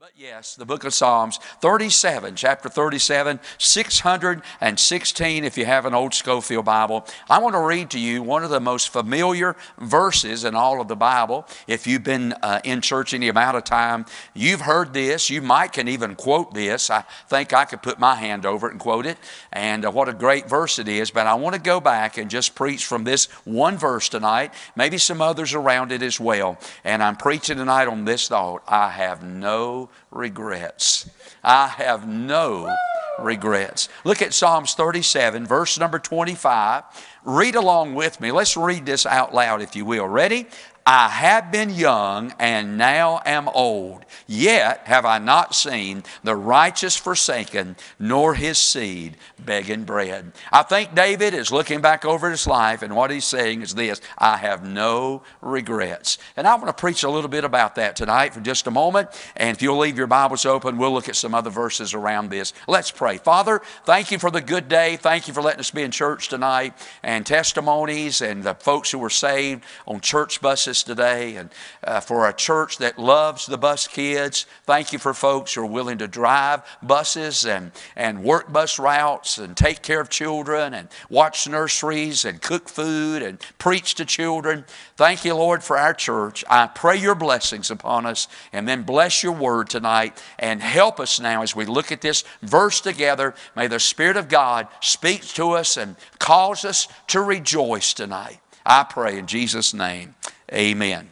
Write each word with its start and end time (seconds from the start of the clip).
But 0.00 0.12
yes, 0.14 0.54
the 0.54 0.64
book 0.64 0.84
of 0.84 0.94
Psalms 0.94 1.40
37, 1.60 2.36
chapter 2.36 2.68
37, 2.68 3.40
616, 3.58 5.44
if 5.44 5.58
you 5.58 5.64
have 5.64 5.86
an 5.86 5.94
old 5.94 6.14
Scofield 6.14 6.66
Bible. 6.66 7.04
I 7.28 7.40
want 7.40 7.56
to 7.56 7.60
read 7.60 7.90
to 7.90 7.98
you 7.98 8.22
one 8.22 8.44
of 8.44 8.50
the 8.50 8.60
most 8.60 8.90
familiar 8.90 9.56
verses 9.76 10.44
in 10.44 10.54
all 10.54 10.80
of 10.80 10.86
the 10.86 10.94
Bible. 10.94 11.48
If 11.66 11.88
you've 11.88 12.04
been 12.04 12.32
uh, 12.44 12.60
in 12.62 12.80
church 12.80 13.12
any 13.12 13.26
amount 13.26 13.56
of 13.56 13.64
time, 13.64 14.06
you've 14.34 14.60
heard 14.60 14.92
this. 14.92 15.30
You 15.30 15.42
might 15.42 15.72
can 15.72 15.88
even 15.88 16.14
quote 16.14 16.54
this. 16.54 16.90
I 16.90 17.02
think 17.26 17.52
I 17.52 17.64
could 17.64 17.82
put 17.82 17.98
my 17.98 18.14
hand 18.14 18.46
over 18.46 18.68
it 18.68 18.74
and 18.74 18.80
quote 18.80 19.04
it. 19.04 19.18
And 19.52 19.84
uh, 19.84 19.90
what 19.90 20.08
a 20.08 20.12
great 20.12 20.48
verse 20.48 20.78
it 20.78 20.86
is. 20.86 21.10
But 21.10 21.26
I 21.26 21.34
want 21.34 21.56
to 21.56 21.60
go 21.60 21.80
back 21.80 22.18
and 22.18 22.30
just 22.30 22.54
preach 22.54 22.86
from 22.86 23.02
this 23.02 23.24
one 23.44 23.76
verse 23.76 24.08
tonight, 24.08 24.54
maybe 24.76 24.96
some 24.96 25.20
others 25.20 25.54
around 25.54 25.90
it 25.90 26.04
as 26.04 26.20
well. 26.20 26.56
And 26.84 27.02
I'm 27.02 27.16
preaching 27.16 27.56
tonight 27.56 27.88
on 27.88 28.04
this 28.04 28.28
thought 28.28 28.62
I 28.68 28.90
have 28.90 29.24
no 29.24 29.87
regrets. 30.10 31.08
I 31.42 31.68
have 31.68 32.08
no 32.08 32.74
regrets. 33.18 33.88
Look 34.04 34.22
at 34.22 34.34
Psalms 34.34 34.74
37, 34.74 35.46
verse 35.46 35.78
number 35.78 35.98
25. 35.98 36.84
Read 37.24 37.54
along 37.54 37.94
with 37.94 38.20
me. 38.20 38.32
Let's 38.32 38.56
read 38.56 38.86
this 38.86 39.04
out 39.06 39.34
loud, 39.34 39.60
if 39.60 39.76
you 39.76 39.84
will. 39.84 40.06
Ready? 40.06 40.46
I 40.90 41.10
have 41.10 41.52
been 41.52 41.68
young 41.68 42.32
and 42.38 42.78
now 42.78 43.20
am 43.26 43.46
old, 43.50 44.06
yet 44.26 44.80
have 44.86 45.04
I 45.04 45.18
not 45.18 45.54
seen 45.54 46.02
the 46.24 46.34
righteous 46.34 46.96
forsaken, 46.96 47.76
nor 47.98 48.32
his 48.32 48.56
seed 48.56 49.18
begging 49.38 49.84
bread. 49.84 50.32
I 50.50 50.62
think 50.62 50.94
David 50.94 51.34
is 51.34 51.52
looking 51.52 51.82
back 51.82 52.06
over 52.06 52.30
his 52.30 52.46
life, 52.46 52.80
and 52.80 52.96
what 52.96 53.10
he's 53.10 53.26
saying 53.26 53.60
is 53.60 53.74
this 53.74 54.00
I 54.16 54.38
have 54.38 54.66
no 54.66 55.24
regrets. 55.42 56.16
And 56.38 56.46
I 56.46 56.54
want 56.54 56.68
to 56.68 56.72
preach 56.72 57.02
a 57.02 57.10
little 57.10 57.28
bit 57.28 57.44
about 57.44 57.74
that 57.74 57.94
tonight 57.94 58.32
for 58.32 58.40
just 58.40 58.66
a 58.66 58.70
moment. 58.70 59.10
And 59.36 59.54
if 59.54 59.60
you'll 59.60 59.76
leave 59.76 59.98
your 59.98 60.06
Bibles 60.06 60.46
open, 60.46 60.78
we'll 60.78 60.94
look 60.94 61.10
at 61.10 61.16
some 61.16 61.34
other 61.34 61.50
verses 61.50 61.92
around 61.92 62.30
this. 62.30 62.54
Let's 62.66 62.90
pray. 62.90 63.18
Father, 63.18 63.60
thank 63.84 64.10
you 64.10 64.18
for 64.18 64.30
the 64.30 64.40
good 64.40 64.68
day. 64.68 64.96
Thank 64.96 65.28
you 65.28 65.34
for 65.34 65.42
letting 65.42 65.60
us 65.60 65.70
be 65.70 65.82
in 65.82 65.90
church 65.90 66.28
tonight 66.28 66.72
and 67.02 67.26
testimonies 67.26 68.22
and 68.22 68.42
the 68.42 68.54
folks 68.54 68.90
who 68.90 68.98
were 68.98 69.10
saved 69.10 69.64
on 69.86 70.00
church 70.00 70.40
buses 70.40 70.77
today 70.82 71.36
and 71.36 71.50
uh, 71.84 72.00
for 72.00 72.28
a 72.28 72.32
church 72.32 72.78
that 72.78 72.98
loves 72.98 73.46
the 73.46 73.58
bus 73.58 73.86
kids. 73.86 74.46
Thank 74.64 74.92
you 74.92 74.98
for 74.98 75.14
folks 75.14 75.54
who 75.54 75.62
are 75.62 75.66
willing 75.66 75.98
to 75.98 76.08
drive 76.08 76.62
buses 76.82 77.46
and, 77.46 77.72
and 77.96 78.22
work 78.22 78.52
bus 78.52 78.78
routes 78.78 79.38
and 79.38 79.56
take 79.56 79.82
care 79.82 80.00
of 80.00 80.08
children 80.10 80.74
and 80.74 80.88
watch 81.10 81.48
nurseries 81.48 82.24
and 82.24 82.40
cook 82.40 82.68
food 82.68 83.22
and 83.22 83.40
preach 83.58 83.94
to 83.96 84.04
children. 84.04 84.64
Thank 84.96 85.24
you, 85.24 85.34
Lord, 85.34 85.62
for 85.62 85.78
our 85.78 85.94
church. 85.94 86.44
I 86.48 86.66
pray 86.66 86.96
your 86.96 87.14
blessings 87.14 87.70
upon 87.70 88.06
us 88.06 88.28
and 88.52 88.66
then 88.66 88.82
bless 88.82 89.22
your 89.22 89.32
word 89.32 89.68
tonight 89.68 90.22
and 90.38 90.62
help 90.62 91.00
us 91.00 91.20
now 91.20 91.42
as 91.42 91.54
we 91.54 91.64
look 91.64 91.92
at 91.92 92.00
this 92.00 92.24
verse 92.42 92.80
together. 92.80 93.34
May 93.54 93.66
the 93.66 93.80
Spirit 93.80 94.16
of 94.16 94.28
God 94.28 94.68
speak 94.80 95.22
to 95.34 95.52
us 95.52 95.76
and 95.76 95.96
cause 96.18 96.64
us 96.64 96.88
to 97.08 97.20
rejoice 97.20 97.94
tonight. 97.94 98.40
I 98.64 98.84
pray 98.84 99.18
in 99.18 99.26
Jesus' 99.26 99.72
name. 99.72 100.14
Amen. 100.52 101.10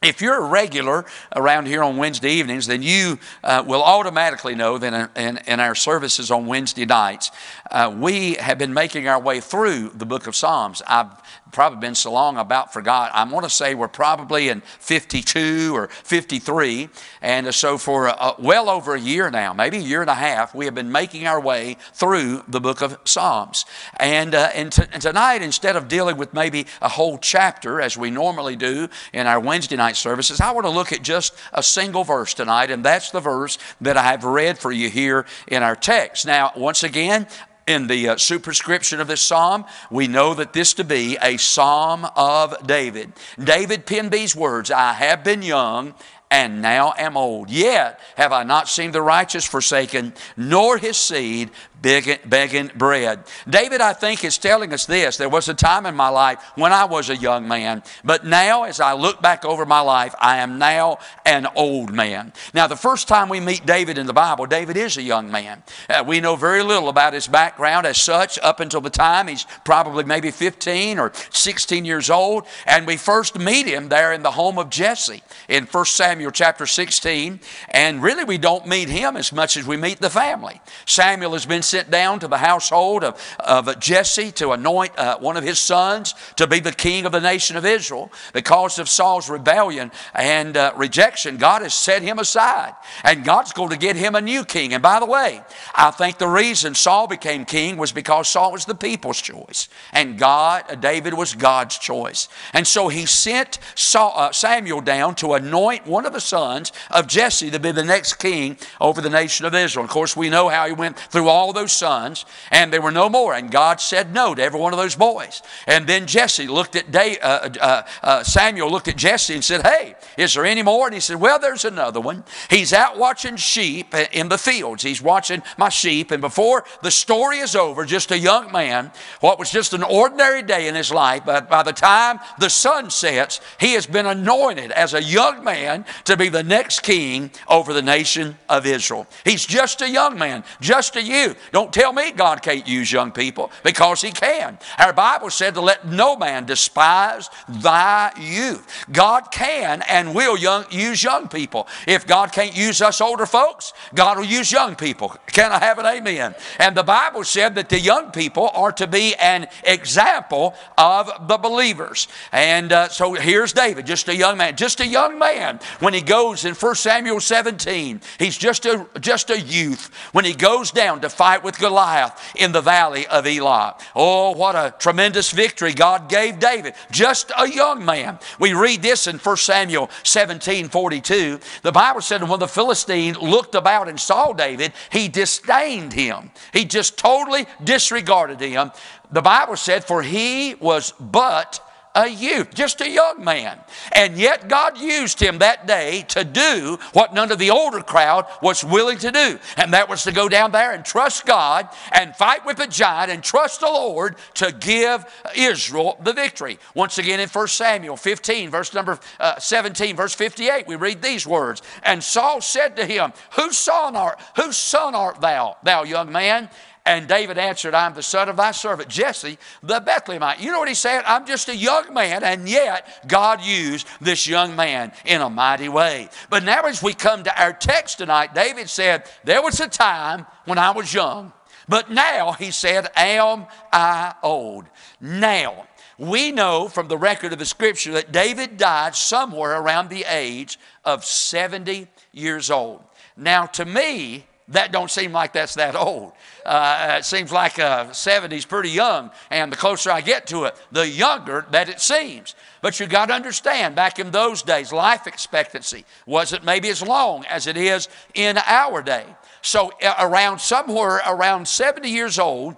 If 0.00 0.22
you're 0.22 0.38
a 0.38 0.48
regular 0.48 1.04
around 1.34 1.66
here 1.66 1.82
on 1.82 1.96
Wednesday 1.96 2.30
evenings, 2.34 2.68
then 2.68 2.82
you 2.82 3.18
uh, 3.42 3.64
will 3.66 3.82
automatically 3.82 4.54
know 4.54 4.78
that 4.78 5.10
in, 5.16 5.38
in, 5.38 5.58
our 5.58 5.74
services 5.74 6.30
on 6.30 6.46
Wednesday 6.46 6.84
nights, 6.84 7.32
uh, 7.72 7.92
we 7.98 8.34
have 8.34 8.58
been 8.58 8.72
making 8.72 9.08
our 9.08 9.20
way 9.20 9.40
through 9.40 9.88
the 9.88 10.06
book 10.06 10.28
of 10.28 10.36
Psalms. 10.36 10.82
I've 10.86 11.10
probably 11.52 11.80
been 11.80 11.94
so 11.94 12.12
long 12.12 12.36
about 12.36 12.72
forgot. 12.72 13.10
I 13.14 13.24
want 13.24 13.44
to 13.44 13.50
say 13.50 13.74
we're 13.74 13.88
probably 13.88 14.48
in 14.48 14.60
52 14.60 15.74
or 15.74 15.88
53. 15.88 16.88
And 17.22 17.54
so 17.54 17.78
for 17.78 18.08
uh, 18.08 18.34
well 18.38 18.68
over 18.68 18.94
a 18.94 19.00
year 19.00 19.30
now, 19.30 19.52
maybe 19.52 19.78
a 19.78 19.80
year 19.80 20.00
and 20.00 20.10
a 20.10 20.14
half, 20.14 20.54
we 20.54 20.64
have 20.66 20.74
been 20.74 20.92
making 20.92 21.26
our 21.26 21.40
way 21.40 21.76
through 21.92 22.44
the 22.48 22.60
book 22.60 22.82
of 22.82 22.98
Psalms. 23.04 23.64
And, 23.98 24.34
uh, 24.34 24.50
and, 24.54 24.72
t- 24.72 24.82
and 24.92 25.02
tonight, 25.02 25.42
instead 25.42 25.76
of 25.76 25.88
dealing 25.88 26.16
with 26.16 26.34
maybe 26.34 26.66
a 26.82 26.88
whole 26.88 27.18
chapter 27.18 27.80
as 27.80 27.96
we 27.96 28.10
normally 28.10 28.56
do 28.56 28.88
in 29.12 29.26
our 29.26 29.40
Wednesday 29.40 29.76
night 29.76 29.96
services, 29.96 30.40
I 30.40 30.52
want 30.52 30.66
to 30.66 30.70
look 30.70 30.92
at 30.92 31.02
just 31.02 31.34
a 31.52 31.62
single 31.62 32.04
verse 32.04 32.34
tonight. 32.34 32.70
And 32.70 32.84
that's 32.84 33.10
the 33.10 33.20
verse 33.20 33.58
that 33.80 33.96
I 33.96 34.02
have 34.02 34.24
read 34.24 34.58
for 34.58 34.72
you 34.72 34.90
here 34.90 35.26
in 35.46 35.62
our 35.62 35.76
text. 35.76 36.26
Now, 36.26 36.52
once 36.56 36.82
again, 36.82 37.26
in 37.68 37.86
the 37.86 38.08
uh, 38.08 38.16
superscription 38.16 39.00
of 39.00 39.06
this 39.06 39.20
psalm, 39.20 39.64
we 39.90 40.08
know 40.08 40.34
that 40.34 40.54
this 40.54 40.72
to 40.74 40.84
be 40.84 41.18
a 41.22 41.36
psalm 41.36 42.06
of 42.16 42.66
David. 42.66 43.12
David 43.38 43.84
penned 43.86 44.10
these 44.10 44.34
words 44.34 44.70
I 44.70 44.94
have 44.94 45.22
been 45.22 45.42
young 45.42 45.94
and 46.30 46.60
now 46.60 46.94
am 46.98 47.16
old. 47.16 47.50
Yet 47.50 48.00
have 48.16 48.32
I 48.32 48.42
not 48.42 48.68
seen 48.68 48.92
the 48.92 49.02
righteous 49.02 49.44
forsaken, 49.44 50.14
nor 50.36 50.78
his 50.78 50.96
seed 50.96 51.50
begging, 51.82 52.70
bread. 52.74 53.24
David, 53.48 53.80
I 53.80 53.92
think, 53.92 54.24
is 54.24 54.38
telling 54.38 54.72
us 54.72 54.86
this. 54.86 55.16
There 55.16 55.28
was 55.28 55.48
a 55.48 55.54
time 55.54 55.86
in 55.86 55.94
my 55.94 56.08
life 56.08 56.42
when 56.54 56.72
I 56.72 56.84
was 56.84 57.08
a 57.10 57.16
young 57.16 57.46
man, 57.46 57.82
but 58.04 58.24
now, 58.24 58.64
as 58.64 58.80
I 58.80 58.94
look 58.94 59.22
back 59.22 59.44
over 59.44 59.64
my 59.64 59.80
life, 59.80 60.14
I 60.20 60.38
am 60.38 60.58
now 60.58 60.98
an 61.24 61.46
old 61.54 61.92
man. 61.92 62.32
Now, 62.54 62.66
the 62.66 62.76
first 62.76 63.08
time 63.08 63.28
we 63.28 63.40
meet 63.40 63.64
David 63.64 63.98
in 63.98 64.06
the 64.06 64.12
Bible, 64.12 64.46
David 64.46 64.76
is 64.76 64.96
a 64.96 65.02
young 65.02 65.30
man. 65.30 65.62
Uh, 65.88 66.04
we 66.06 66.20
know 66.20 66.36
very 66.36 66.62
little 66.62 66.88
about 66.88 67.12
his 67.12 67.28
background 67.28 67.86
as 67.86 68.00
such 68.00 68.38
up 68.40 68.60
until 68.60 68.80
the 68.80 68.90
time 68.90 69.28
he's 69.28 69.46
probably 69.64 70.04
maybe 70.04 70.30
15 70.30 70.98
or 70.98 71.12
16 71.30 71.84
years 71.84 72.10
old, 72.10 72.46
and 72.66 72.86
we 72.86 72.96
first 72.96 73.38
meet 73.38 73.66
him 73.66 73.88
there 73.88 74.12
in 74.12 74.22
the 74.22 74.32
home 74.32 74.58
of 74.58 74.70
Jesse 74.70 75.22
in 75.48 75.64
1 75.64 75.84
Samuel 75.84 76.30
chapter 76.30 76.66
16, 76.66 77.40
and 77.70 78.02
really 78.02 78.24
we 78.24 78.38
don't 78.38 78.66
meet 78.66 78.88
him 78.88 79.16
as 79.16 79.32
much 79.32 79.56
as 79.56 79.66
we 79.66 79.76
meet 79.76 80.00
the 80.00 80.10
family. 80.10 80.60
Samuel 80.86 81.32
has 81.32 81.46
been 81.46 81.62
sent 81.68 81.90
down 81.90 82.20
to 82.20 82.28
the 82.28 82.38
household 82.38 83.04
of, 83.04 83.20
of 83.40 83.78
Jesse 83.78 84.32
to 84.32 84.52
anoint 84.52 84.98
uh, 84.98 85.18
one 85.18 85.36
of 85.36 85.44
his 85.44 85.58
sons 85.58 86.14
to 86.36 86.46
be 86.46 86.60
the 86.60 86.72
king 86.72 87.06
of 87.06 87.12
the 87.12 87.20
nation 87.20 87.56
of 87.56 87.64
Israel. 87.64 88.10
Because 88.32 88.78
of 88.78 88.88
Saul's 88.88 89.28
rebellion 89.28 89.92
and 90.14 90.56
uh, 90.56 90.72
rejection, 90.76 91.36
God 91.36 91.62
has 91.62 91.74
set 91.74 92.02
him 92.02 92.18
aside. 92.18 92.74
And 93.04 93.24
God's 93.24 93.52
going 93.52 93.70
to 93.70 93.76
get 93.76 93.96
him 93.96 94.14
a 94.14 94.20
new 94.20 94.44
king. 94.44 94.72
And 94.72 94.82
by 94.82 95.00
the 95.00 95.06
way, 95.06 95.42
I 95.74 95.90
think 95.90 96.18
the 96.18 96.28
reason 96.28 96.74
Saul 96.74 97.06
became 97.06 97.44
king 97.44 97.76
was 97.76 97.92
because 97.92 98.28
Saul 98.28 98.52
was 98.52 98.64
the 98.64 98.74
people's 98.74 99.20
choice. 99.20 99.68
And 99.92 100.18
God, 100.18 100.64
uh, 100.68 100.74
David 100.74 101.14
was 101.14 101.34
God's 101.34 101.78
choice. 101.78 102.28
And 102.52 102.66
so 102.66 102.88
he 102.88 103.06
sent 103.06 103.58
Saul, 103.74 104.12
uh, 104.16 104.32
Samuel 104.32 104.80
down 104.80 105.14
to 105.16 105.34
anoint 105.34 105.86
one 105.86 106.06
of 106.06 106.12
the 106.12 106.20
sons 106.20 106.72
of 106.90 107.06
Jesse 107.06 107.50
to 107.50 107.58
be 107.58 107.72
the 107.72 107.84
next 107.84 108.14
king 108.14 108.56
over 108.80 109.00
the 109.00 109.10
nation 109.10 109.46
of 109.46 109.54
Israel. 109.54 109.84
Of 109.84 109.90
course, 109.90 110.16
we 110.16 110.30
know 110.30 110.48
how 110.48 110.66
he 110.66 110.72
went 110.72 110.98
through 110.98 111.28
all 111.28 111.52
those 111.58 111.72
sons, 111.72 112.24
and 112.50 112.72
there 112.72 112.80
were 112.80 112.92
no 112.92 113.08
more. 113.08 113.34
And 113.34 113.50
God 113.50 113.80
said 113.80 114.12
no 114.12 114.34
to 114.34 114.42
every 114.42 114.60
one 114.60 114.72
of 114.72 114.78
those 114.78 114.96
boys. 114.96 115.42
And 115.66 115.86
then 115.86 116.06
Jesse 116.06 116.46
looked 116.46 116.76
at 116.76 116.90
Day, 116.90 117.18
uh, 117.18 117.50
uh, 117.60 117.82
uh, 118.02 118.22
Samuel 118.22 118.70
looked 118.70 118.88
at 118.88 118.96
Jesse 118.96 119.34
and 119.34 119.44
said, 119.44 119.66
"Hey, 119.66 119.94
is 120.16 120.34
there 120.34 120.44
any 120.44 120.62
more?" 120.62 120.86
And 120.86 120.94
he 120.94 121.00
said, 121.00 121.20
"Well, 121.20 121.38
there's 121.38 121.64
another 121.64 122.00
one. 122.00 122.24
He's 122.50 122.72
out 122.72 122.98
watching 122.98 123.36
sheep 123.36 123.94
in 124.12 124.28
the 124.28 124.38
fields. 124.38 124.82
He's 124.82 125.02
watching 125.02 125.42
my 125.56 125.68
sheep. 125.68 126.10
And 126.10 126.20
before 126.20 126.64
the 126.82 126.90
story 126.90 127.38
is 127.38 127.56
over, 127.56 127.84
just 127.84 128.10
a 128.10 128.18
young 128.18 128.52
man, 128.52 128.92
what 129.20 129.38
was 129.38 129.50
just 129.50 129.72
an 129.72 129.82
ordinary 129.82 130.42
day 130.42 130.68
in 130.68 130.74
his 130.74 130.90
life, 130.90 131.22
but 131.24 131.48
by 131.48 131.62
the 131.62 131.72
time 131.72 132.20
the 132.38 132.50
sun 132.50 132.90
sets, 132.90 133.40
he 133.58 133.72
has 133.74 133.86
been 133.86 134.06
anointed 134.06 134.70
as 134.72 134.94
a 134.94 135.02
young 135.02 135.44
man 135.44 135.84
to 136.04 136.16
be 136.16 136.28
the 136.28 136.42
next 136.42 136.80
king 136.80 137.30
over 137.48 137.72
the 137.72 137.82
nation 137.82 138.36
of 138.48 138.66
Israel. 138.66 139.06
He's 139.24 139.44
just 139.46 139.82
a 139.82 139.88
young 139.88 140.18
man, 140.18 140.44
just 140.60 140.96
a 140.96 141.02
youth. 141.02 141.36
Don't 141.52 141.72
tell 141.72 141.92
me 141.92 142.12
God 142.12 142.42
can't 142.42 142.66
use 142.66 142.90
young 142.90 143.12
people 143.12 143.50
because 143.62 144.02
He 144.02 144.10
can. 144.10 144.58
Our 144.78 144.92
Bible 144.92 145.30
said 145.30 145.54
to 145.54 145.60
let 145.60 145.86
no 145.86 146.16
man 146.16 146.46
despise 146.46 147.28
thy 147.48 148.12
youth. 148.18 148.86
God 148.90 149.30
can 149.32 149.82
and 149.82 150.14
will 150.14 150.36
young, 150.36 150.64
use 150.70 151.02
young 151.02 151.28
people. 151.28 151.68
If 151.86 152.06
God 152.06 152.32
can't 152.32 152.56
use 152.56 152.82
us 152.82 153.00
older 153.00 153.26
folks, 153.26 153.72
God 153.94 154.18
will 154.18 154.24
use 154.24 154.50
young 154.50 154.76
people. 154.76 155.16
Can 155.26 155.52
I 155.52 155.58
have 155.58 155.78
an 155.78 155.86
amen? 155.86 156.34
And 156.58 156.76
the 156.76 156.82
Bible 156.82 157.24
said 157.24 157.54
that 157.56 157.68
the 157.68 157.80
young 157.80 158.10
people 158.10 158.50
are 158.54 158.72
to 158.72 158.86
be 158.86 159.14
an 159.16 159.48
example 159.64 160.54
of 160.76 161.28
the 161.28 161.36
believers. 161.36 162.08
And 162.32 162.72
uh, 162.72 162.88
so 162.88 163.14
here's 163.14 163.52
David, 163.52 163.86
just 163.86 164.08
a 164.08 164.16
young 164.16 164.38
man, 164.38 164.56
just 164.56 164.80
a 164.80 164.86
young 164.86 165.18
man 165.18 165.60
when 165.80 165.94
he 165.94 166.00
goes 166.00 166.44
in 166.44 166.54
1 166.54 166.74
Samuel 166.74 167.20
17. 167.20 168.00
He's 168.18 168.36
just 168.36 168.66
a, 168.66 168.86
just 169.00 169.30
a 169.30 169.40
youth 169.40 169.90
when 170.12 170.24
he 170.24 170.34
goes 170.34 170.70
down 170.70 171.00
to 171.00 171.08
fight 171.08 171.37
fight 171.38 171.44
with 171.44 171.58
Goliath 171.58 172.34
in 172.36 172.52
the 172.52 172.60
valley 172.60 173.06
of 173.06 173.26
Elah. 173.26 173.76
Oh, 173.94 174.32
what 174.32 174.54
a 174.54 174.74
tremendous 174.78 175.30
victory 175.30 175.72
God 175.72 176.08
gave 176.08 176.38
David. 176.38 176.74
Just 176.90 177.30
a 177.38 177.48
young 177.48 177.84
man. 177.84 178.18
We 178.38 178.52
read 178.52 178.82
this 178.82 179.06
in 179.06 179.18
1 179.18 179.36
Samuel 179.36 179.90
17 180.02 180.68
42. 180.68 181.40
The 181.62 181.72
Bible 181.72 182.00
said, 182.00 182.28
when 182.28 182.40
the 182.40 182.48
Philistine 182.48 183.14
looked 183.14 183.54
about 183.54 183.88
and 183.88 183.98
saw 184.00 184.32
David, 184.32 184.72
he 184.90 185.08
disdained 185.08 185.92
him. 185.92 186.30
He 186.52 186.64
just 186.64 186.98
totally 186.98 187.46
disregarded 187.62 188.40
him. 188.40 188.72
The 189.10 189.22
Bible 189.22 189.56
said, 189.56 189.84
for 189.84 190.02
he 190.02 190.54
was 190.56 190.92
but 190.98 191.60
a 191.98 192.08
youth, 192.08 192.54
just 192.54 192.80
a 192.80 192.88
young 192.88 193.24
man. 193.24 193.58
And 193.92 194.16
yet 194.16 194.48
God 194.48 194.78
used 194.78 195.20
him 195.20 195.38
that 195.38 195.66
day 195.66 196.04
to 196.08 196.22
do 196.22 196.78
what 196.92 197.12
none 197.12 197.32
of 197.32 197.38
the 197.38 197.50
older 197.50 197.80
crowd 197.80 198.26
was 198.40 198.62
willing 198.62 198.98
to 198.98 199.10
do. 199.10 199.38
And 199.56 199.72
that 199.74 199.88
was 199.88 200.04
to 200.04 200.12
go 200.12 200.28
down 200.28 200.52
there 200.52 200.72
and 200.72 200.84
trust 200.84 201.26
God 201.26 201.68
and 201.92 202.14
fight 202.14 202.46
with 202.46 202.58
the 202.58 202.68
giant 202.68 203.10
and 203.10 203.22
trust 203.22 203.60
the 203.60 203.66
Lord 203.66 204.16
to 204.34 204.52
give 204.52 205.04
Israel 205.36 205.98
the 206.02 206.12
victory. 206.12 206.58
Once 206.74 206.98
again 206.98 207.18
in 207.18 207.28
1 207.28 207.48
Samuel 207.48 207.96
15, 207.96 208.50
verse 208.50 208.72
number 208.72 208.98
uh, 209.18 209.38
17, 209.38 209.96
verse 209.96 210.14
58, 210.14 210.68
we 210.68 210.76
read 210.76 211.02
these 211.02 211.26
words. 211.26 211.62
And 211.82 212.02
Saul 212.02 212.40
said 212.40 212.76
to 212.76 212.86
him, 212.86 213.12
Whose 213.32 213.56
son 213.56 213.96
art, 213.96 214.20
whose 214.36 214.56
son 214.56 214.94
art 214.94 215.20
thou, 215.20 215.56
thou 215.64 215.82
young 215.82 216.12
man? 216.12 216.48
And 216.84 217.06
David 217.06 217.36
answered, 217.36 217.74
I'm 217.74 217.94
the 217.94 218.02
son 218.02 218.28
of 218.28 218.36
thy 218.36 218.52
servant 218.52 218.88
Jesse 218.88 219.38
the 219.62 219.80
Bethlehemite. 219.80 220.40
You 220.40 220.50
know 220.52 220.58
what 220.58 220.68
he 220.68 220.74
said? 220.74 221.02
I'm 221.06 221.26
just 221.26 221.48
a 221.48 221.56
young 221.56 221.92
man, 221.92 222.24
and 222.24 222.48
yet 222.48 223.06
God 223.06 223.42
used 223.42 223.86
this 224.00 224.26
young 224.26 224.56
man 224.56 224.92
in 225.04 225.20
a 225.20 225.28
mighty 225.28 225.68
way. 225.68 226.08
But 226.30 226.44
now, 226.44 226.62
as 226.62 226.82
we 226.82 226.94
come 226.94 227.24
to 227.24 227.42
our 227.42 227.52
text 227.52 227.98
tonight, 227.98 228.34
David 228.34 228.70
said, 228.70 229.04
There 229.24 229.42
was 229.42 229.60
a 229.60 229.68
time 229.68 230.26
when 230.46 230.58
I 230.58 230.70
was 230.70 230.92
young, 230.94 231.32
but 231.68 231.90
now, 231.90 232.32
he 232.32 232.50
said, 232.50 232.88
Am 232.96 233.46
I 233.72 234.14
old? 234.22 234.64
Now, 235.00 235.66
we 235.98 236.30
know 236.30 236.68
from 236.68 236.88
the 236.88 236.96
record 236.96 237.32
of 237.32 237.38
the 237.38 237.44
scripture 237.44 237.92
that 237.92 238.12
David 238.12 238.56
died 238.56 238.94
somewhere 238.94 239.60
around 239.60 239.88
the 239.88 240.04
age 240.04 240.58
of 240.84 241.04
70 241.04 241.88
years 242.12 242.50
old. 242.50 242.82
Now, 243.16 243.46
to 243.46 243.64
me, 243.64 244.27
that 244.48 244.72
don't 244.72 244.90
seem 244.90 245.12
like 245.12 245.34
that's 245.34 245.54
that 245.56 245.76
old. 245.76 246.12
Uh, 246.44 246.96
it 246.98 247.04
seems 247.04 247.30
like 247.30 247.58
uh, 247.58 247.92
70 247.92 248.34
is 248.34 248.46
pretty 248.46 248.70
young, 248.70 249.10
and 249.30 249.52
the 249.52 249.56
closer 249.56 249.90
I 249.90 250.00
get 250.00 250.26
to 250.28 250.44
it, 250.44 250.56
the 250.72 250.88
younger 250.88 251.46
that 251.50 251.68
it 251.68 251.80
seems. 251.80 252.34
But 252.62 252.80
you 252.80 252.86
got 252.86 253.06
to 253.06 253.14
understand, 253.14 253.74
back 253.74 253.98
in 253.98 254.10
those 254.10 254.42
days, 254.42 254.72
life 254.72 255.06
expectancy 255.06 255.84
wasn't 256.06 256.44
maybe 256.44 256.70
as 256.70 256.82
long 256.82 257.26
as 257.26 257.46
it 257.46 257.58
is 257.58 257.88
in 258.14 258.38
our 258.38 258.82
day. 258.82 259.04
So 259.42 259.70
uh, 259.82 259.94
around 260.00 260.40
somewhere 260.40 261.02
around 261.06 261.46
70 261.46 261.90
years 261.90 262.18
old, 262.18 262.56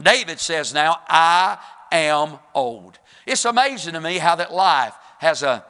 David 0.00 0.38
says 0.38 0.74
now, 0.74 0.98
I 1.08 1.58
am 1.90 2.38
old. 2.54 2.98
It's 3.26 3.44
amazing 3.46 3.94
to 3.94 4.00
me 4.00 4.18
how 4.18 4.36
that 4.36 4.52
life 4.52 4.94
has 5.18 5.42
a 5.42 5.64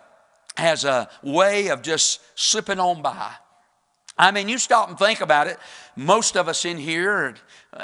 has 0.56 0.84
a 0.84 1.08
way 1.22 1.68
of 1.68 1.82
just 1.82 2.20
slipping 2.36 2.78
on 2.78 3.02
by. 3.02 3.32
I 4.16 4.30
mean, 4.30 4.48
you 4.48 4.58
stop 4.58 4.88
and 4.88 4.98
think 4.98 5.20
about 5.20 5.48
it. 5.48 5.58
Most 5.96 6.36
of 6.36 6.48
us 6.48 6.64
in 6.64 6.78
here, 6.78 7.34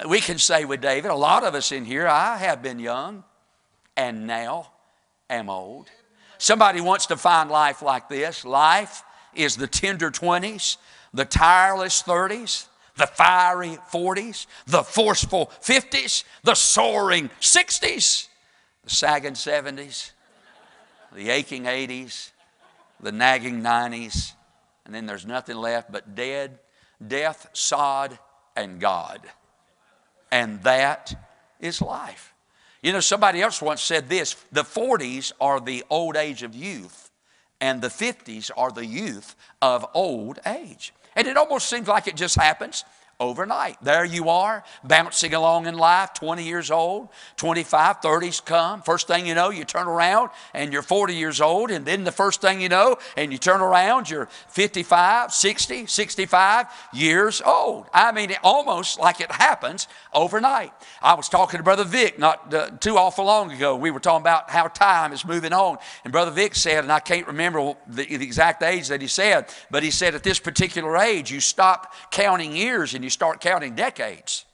we 0.08 0.20
can 0.20 0.38
say 0.38 0.64
with 0.64 0.80
David, 0.80 1.10
a 1.10 1.16
lot 1.16 1.42
of 1.42 1.54
us 1.54 1.72
in 1.72 1.84
here, 1.84 2.06
I 2.06 2.36
have 2.36 2.62
been 2.62 2.78
young 2.78 3.24
and 3.96 4.26
now 4.26 4.70
am 5.28 5.50
old. 5.50 5.88
Somebody 6.38 6.80
wants 6.80 7.06
to 7.06 7.16
find 7.16 7.50
life 7.50 7.82
like 7.82 8.08
this. 8.08 8.44
Life 8.44 9.02
is 9.34 9.56
the 9.56 9.66
tender 9.66 10.10
20s, 10.10 10.76
the 11.12 11.24
tireless 11.24 12.02
30s, 12.02 12.66
the 12.96 13.06
fiery 13.06 13.78
40s, 13.92 14.46
the 14.66 14.82
forceful 14.84 15.50
50s, 15.62 16.24
the 16.44 16.54
soaring 16.54 17.28
60s, 17.40 18.28
the 18.84 18.90
sagging 18.90 19.34
70s, 19.34 20.12
the 21.14 21.30
aching 21.30 21.64
80s, 21.64 22.30
the 23.00 23.12
nagging 23.12 23.62
90s, 23.62 24.32
and 24.90 24.94
then 24.96 25.06
there's 25.06 25.24
nothing 25.24 25.54
left 25.54 25.92
but 25.92 26.16
dead, 26.16 26.58
death, 27.06 27.48
sod, 27.52 28.18
and 28.56 28.80
God. 28.80 29.20
And 30.32 30.60
that 30.64 31.14
is 31.60 31.80
life. 31.80 32.34
You 32.82 32.92
know, 32.92 32.98
somebody 32.98 33.40
else 33.40 33.62
once 33.62 33.82
said 33.82 34.08
this 34.08 34.34
the 34.50 34.64
40s 34.64 35.30
are 35.40 35.60
the 35.60 35.84
old 35.90 36.16
age 36.16 36.42
of 36.42 36.56
youth, 36.56 37.12
and 37.60 37.80
the 37.80 37.86
50s 37.86 38.50
are 38.56 38.72
the 38.72 38.84
youth 38.84 39.36
of 39.62 39.86
old 39.94 40.40
age. 40.44 40.92
And 41.14 41.28
it 41.28 41.36
almost 41.36 41.68
seems 41.68 41.86
like 41.86 42.08
it 42.08 42.16
just 42.16 42.34
happens 42.34 42.84
overnight. 43.20 43.76
There 43.82 44.04
you 44.04 44.30
are, 44.30 44.64
bouncing 44.82 45.34
along 45.34 45.66
in 45.66 45.76
life, 45.76 46.14
20 46.14 46.42
years 46.42 46.70
old, 46.70 47.10
25, 47.36 48.00
30s 48.00 48.44
come. 48.44 48.80
First 48.82 49.06
thing 49.06 49.26
you 49.26 49.34
know, 49.34 49.50
you 49.50 49.64
turn 49.64 49.86
around 49.86 50.30
and 50.54 50.72
you're 50.72 50.82
40 50.82 51.14
years 51.14 51.40
old, 51.40 51.70
and 51.70 51.84
then 51.84 52.04
the 52.04 52.12
first 52.12 52.40
thing 52.40 52.60
you 52.60 52.70
know, 52.70 52.96
and 53.16 53.30
you 53.30 53.38
turn 53.38 53.60
around, 53.60 54.08
you're 54.08 54.28
55, 54.48 55.32
60, 55.32 55.86
65 55.86 56.66
years 56.94 57.42
old. 57.44 57.86
I 57.92 58.10
mean, 58.10 58.34
almost 58.42 58.98
like 58.98 59.20
it 59.20 59.30
happens 59.30 59.86
overnight. 60.14 60.72
I 61.02 61.14
was 61.14 61.28
talking 61.28 61.58
to 61.58 61.64
Brother 61.64 61.84
Vic 61.84 62.18
not 62.18 62.52
uh, 62.52 62.70
too 62.80 62.96
awful 62.96 63.26
long 63.26 63.52
ago. 63.52 63.76
We 63.76 63.90
were 63.90 64.00
talking 64.00 64.22
about 64.22 64.50
how 64.50 64.68
time 64.68 65.12
is 65.12 65.26
moving 65.26 65.52
on, 65.52 65.76
and 66.04 66.12
Brother 66.12 66.30
Vic 66.30 66.54
said, 66.54 66.84
and 66.84 66.92
I 66.92 67.00
can't 67.00 67.26
remember 67.26 67.74
the, 67.86 68.06
the 68.06 68.24
exact 68.24 68.62
age 68.62 68.88
that 68.88 69.02
he 69.02 69.08
said, 69.08 69.52
but 69.70 69.82
he 69.82 69.90
said 69.90 70.14
at 70.14 70.22
this 70.22 70.38
particular 70.38 70.96
age, 70.96 71.30
you 71.30 71.40
stop 71.40 71.92
counting 72.10 72.56
years 72.56 72.94
and 72.94 73.04
you 73.04 73.09
you 73.10 73.12
start 73.12 73.40
counting 73.40 73.74
decades. 73.74 74.44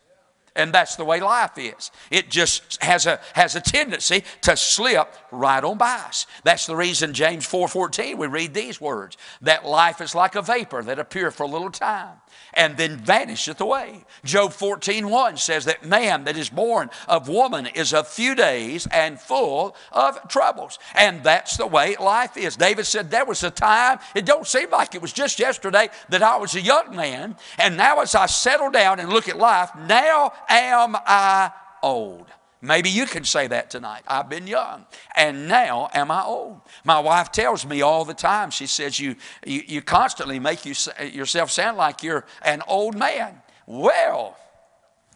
And 0.54 0.72
that's 0.72 0.96
the 0.96 1.04
way 1.04 1.20
life 1.20 1.58
is. 1.58 1.90
It 2.10 2.30
just 2.30 2.82
has 2.82 3.04
a, 3.04 3.20
has 3.34 3.54
a 3.54 3.60
tendency 3.60 4.24
to 4.40 4.56
slip 4.56 5.14
right 5.30 5.62
on 5.62 5.76
by 5.76 5.96
us. 6.08 6.26
That's 6.44 6.64
the 6.64 6.74
reason 6.74 7.12
James 7.12 7.46
4.14, 7.46 8.16
we 8.16 8.26
read 8.26 8.54
these 8.54 8.80
words, 8.80 9.18
that 9.42 9.66
life 9.66 10.00
is 10.00 10.14
like 10.14 10.34
a 10.34 10.40
vapor 10.40 10.82
that 10.84 10.98
appear 10.98 11.30
for 11.30 11.42
a 11.42 11.48
little 11.48 11.70
time 11.70 12.16
and 12.54 12.76
then 12.76 12.96
vanisheth 12.96 13.60
away. 13.60 14.04
Job 14.24 14.52
14, 14.52 15.08
1 15.08 15.36
says 15.36 15.64
that 15.66 15.84
man 15.84 16.24
that 16.24 16.36
is 16.36 16.48
born 16.48 16.90
of 17.06 17.28
woman 17.28 17.66
is 17.66 17.92
a 17.92 18.04
few 18.04 18.34
days 18.34 18.86
and 18.90 19.20
full 19.20 19.76
of 19.92 20.18
troubles. 20.28 20.78
And 20.94 21.22
that's 21.22 21.56
the 21.56 21.66
way 21.66 21.96
life 22.00 22.36
is. 22.36 22.56
David 22.56 22.86
said, 22.86 23.10
There 23.10 23.24
was 23.24 23.42
a 23.44 23.50
time, 23.50 23.98
it 24.14 24.24
don't 24.24 24.46
seem 24.46 24.70
like 24.70 24.94
it 24.94 25.02
was 25.02 25.12
just 25.12 25.38
yesterday 25.38 25.88
that 26.08 26.22
I 26.22 26.36
was 26.36 26.54
a 26.54 26.60
young 26.60 26.96
man, 26.96 27.36
and 27.58 27.76
now 27.76 28.00
as 28.00 28.14
I 28.14 28.26
settle 28.26 28.70
down 28.70 29.00
and 29.00 29.10
look 29.10 29.28
at 29.28 29.38
life, 29.38 29.70
now 29.86 30.32
am 30.48 30.96
I 30.96 31.52
old. 31.82 32.26
Maybe 32.66 32.90
you 32.90 33.06
can 33.06 33.24
say 33.24 33.46
that 33.46 33.70
tonight. 33.70 34.02
I've 34.08 34.28
been 34.28 34.46
young, 34.46 34.86
and 35.14 35.48
now 35.48 35.88
am 35.94 36.10
I 36.10 36.24
old. 36.24 36.60
My 36.84 36.98
wife 36.98 37.30
tells 37.30 37.64
me 37.64 37.80
all 37.80 38.04
the 38.04 38.14
time, 38.14 38.50
she 38.50 38.66
says, 38.66 38.98
You, 38.98 39.14
you, 39.44 39.62
you 39.66 39.82
constantly 39.82 40.38
make 40.40 40.66
you, 40.66 40.74
yourself 41.12 41.50
sound 41.50 41.76
like 41.76 42.02
you're 42.02 42.26
an 42.42 42.62
old 42.66 42.96
man. 42.96 43.40
Well, 43.66 44.36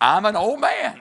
I'm 0.01 0.27
an 0.27 0.37
old 0.37 0.61
man. 0.61 1.01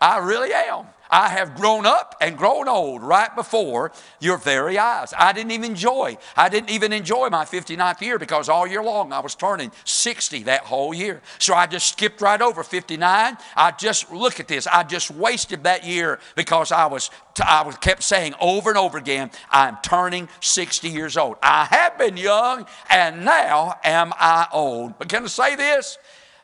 I 0.00 0.18
really 0.18 0.52
am. 0.52 0.86
I 1.10 1.28
have 1.28 1.54
grown 1.54 1.86
up 1.86 2.14
and 2.20 2.36
grown 2.36 2.68
old 2.68 3.02
right 3.02 3.34
before 3.34 3.92
your 4.20 4.38
very 4.38 4.78
eyes. 4.78 5.14
I 5.18 5.32
didn't 5.32 5.52
even 5.52 5.70
enjoy, 5.70 6.18
I 6.36 6.48
didn't 6.48 6.70
even 6.70 6.92
enjoy 6.92 7.28
my 7.28 7.44
59th 7.44 8.00
year 8.00 8.18
because 8.18 8.48
all 8.48 8.66
year 8.66 8.82
long 8.82 9.12
I 9.12 9.20
was 9.20 9.34
turning 9.34 9.72
60 9.84 10.44
that 10.44 10.62
whole 10.62 10.92
year. 10.92 11.20
So 11.38 11.54
I 11.54 11.66
just 11.66 11.88
skipped 11.88 12.20
right 12.20 12.40
over 12.40 12.62
59. 12.62 13.36
I 13.56 13.70
just, 13.72 14.12
look 14.12 14.40
at 14.40 14.48
this, 14.48 14.66
I 14.66 14.82
just 14.82 15.10
wasted 15.10 15.64
that 15.64 15.84
year 15.84 16.18
because 16.36 16.72
I 16.72 16.86
was, 16.86 17.10
I 17.44 17.62
was 17.62 17.76
kept 17.76 18.02
saying 18.02 18.34
over 18.40 18.70
and 18.70 18.78
over 18.78 18.98
again, 18.98 19.30
I'm 19.50 19.78
turning 19.82 20.28
60 20.40 20.88
years 20.88 21.16
old. 21.16 21.36
I 21.42 21.64
have 21.66 21.98
been 21.98 22.16
young 22.16 22.66
and 22.90 23.24
now 23.24 23.78
am 23.84 24.12
I 24.16 24.46
old. 24.52 24.98
But 24.98 25.08
can 25.08 25.24
I 25.24 25.28
say 25.28 25.56
this? 25.56 25.98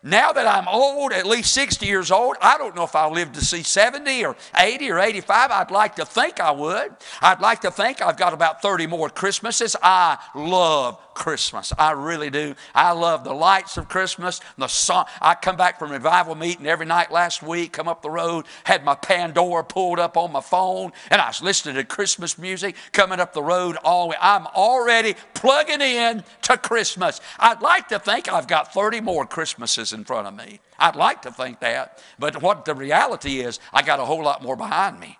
Now 0.06 0.32
that 0.32 0.46
I'm 0.46 0.68
old, 0.68 1.14
at 1.14 1.25
least 1.25 1.54
60 1.54 1.87
years 1.87 2.11
old, 2.11 2.37
I 2.42 2.58
don't 2.58 2.76
know 2.76 2.84
if 2.84 2.94
I'll 2.94 3.11
live 3.11 3.32
to 3.32 3.40
see 3.42 3.62
70 3.62 4.26
or 4.26 4.37
80 4.54 4.90
or 4.90 4.99
85. 4.99 5.50
I'd 5.50 5.70
like 5.70 5.96
to 5.96 6.04
think 6.04 6.40
I 6.40 6.50
would. 6.50 6.94
I'd 7.23 7.40
like 7.40 7.62
to 7.62 7.70
think 7.70 8.02
I've 8.02 8.18
got 8.18 8.34
about 8.34 8.61
30 8.61 8.87
more 8.87 9.08
Christmases. 9.08 9.75
I 9.82 10.18
love 10.34 11.00
Christmas. 11.14 11.73
I 11.78 11.92
really 11.92 12.28
do. 12.28 12.54
I 12.75 12.92
love 12.92 13.25
the 13.25 13.32
lights 13.32 13.78
of 13.78 13.88
Christmas. 13.88 14.40
The 14.58 14.66
song. 14.66 15.06
I 15.23 15.34
come 15.34 15.56
back 15.56 15.78
from 15.78 15.90
revival 15.90 16.34
meeting 16.34 16.66
every 16.66 16.87
night 16.87 17.11
last 17.11 17.42
week, 17.42 17.73
come 17.73 17.88
up 17.88 18.02
the 18.02 18.11
road, 18.11 18.44
had 18.64 18.84
my 18.84 18.96
Pandora 18.96 19.64
pulled 19.64 19.99
up 19.99 20.18
on 20.18 20.32
my 20.32 20.42
phone, 20.42 20.92
and 21.11 21.23
I 21.23 21.28
was 21.28 21.40
listening 21.40 21.76
to 21.76 21.84
Christmas 21.84 22.37
music 22.37 22.76
coming 22.92 23.20
up 23.20 23.32
the 23.32 23.42
road 23.42 23.76
all 23.84 24.04
the 24.04 24.11
way. 24.11 24.16
I'm 24.20 24.46
already 24.49 25.14
plugging 25.32 25.80
in 25.80 26.25
to 26.42 26.58
Christmas. 26.58 27.23
I'd 27.38 27.62
like 27.62 27.88
to 27.88 27.99
think 27.99 28.30
I've 28.30 28.49
got 28.49 28.75
30 28.75 29.00
more 29.00 29.25
Christmases 29.25 29.93
in 29.94 30.04
front 30.04 30.26
of 30.26 30.34
me. 30.34 30.60
I'd 30.78 30.96
like 30.96 31.22
to 31.22 31.30
think 31.30 31.60
that. 31.60 32.02
But 32.18 32.42
what 32.42 32.64
the 32.64 32.74
reality 32.74 33.40
is, 33.40 33.60
I 33.72 33.82
got 33.82 34.00
a 34.00 34.04
whole 34.04 34.22
lot 34.22 34.42
more 34.42 34.56
behind 34.56 35.00
me 35.00 35.18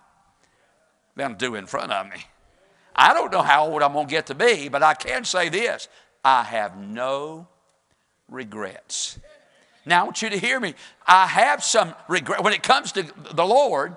than 1.17 1.35
do 1.35 1.55
in 1.55 1.67
front 1.67 1.93
of 1.93 2.07
me. 2.07 2.25
I 2.95 3.15
don't 3.15 3.33
know 3.33 3.43
how 3.43 3.67
old 3.67 3.83
I'm 3.83 3.93
going 3.93 4.07
to 4.07 4.11
get 4.11 4.27
to 4.27 4.35
be, 4.35 4.69
but 4.69 4.83
I 4.83 4.95
can 4.95 5.25
say 5.25 5.49
this 5.49 5.89
I 6.25 6.43
have 6.43 6.77
no 6.77 7.49
regrets. 8.29 9.19
Now, 9.87 10.01
I 10.01 10.05
want 10.05 10.23
you 10.23 10.31
to 10.31 10.39
hear 10.39 10.59
me. 10.59 10.75
I 11.07 11.27
have 11.27 11.63
some 11.63 11.95
regret. 12.09 12.43
When 12.43 12.55
it 12.55 12.63
comes 12.63 12.93
to 12.93 13.03
the 13.33 13.45
Lord, 13.45 13.97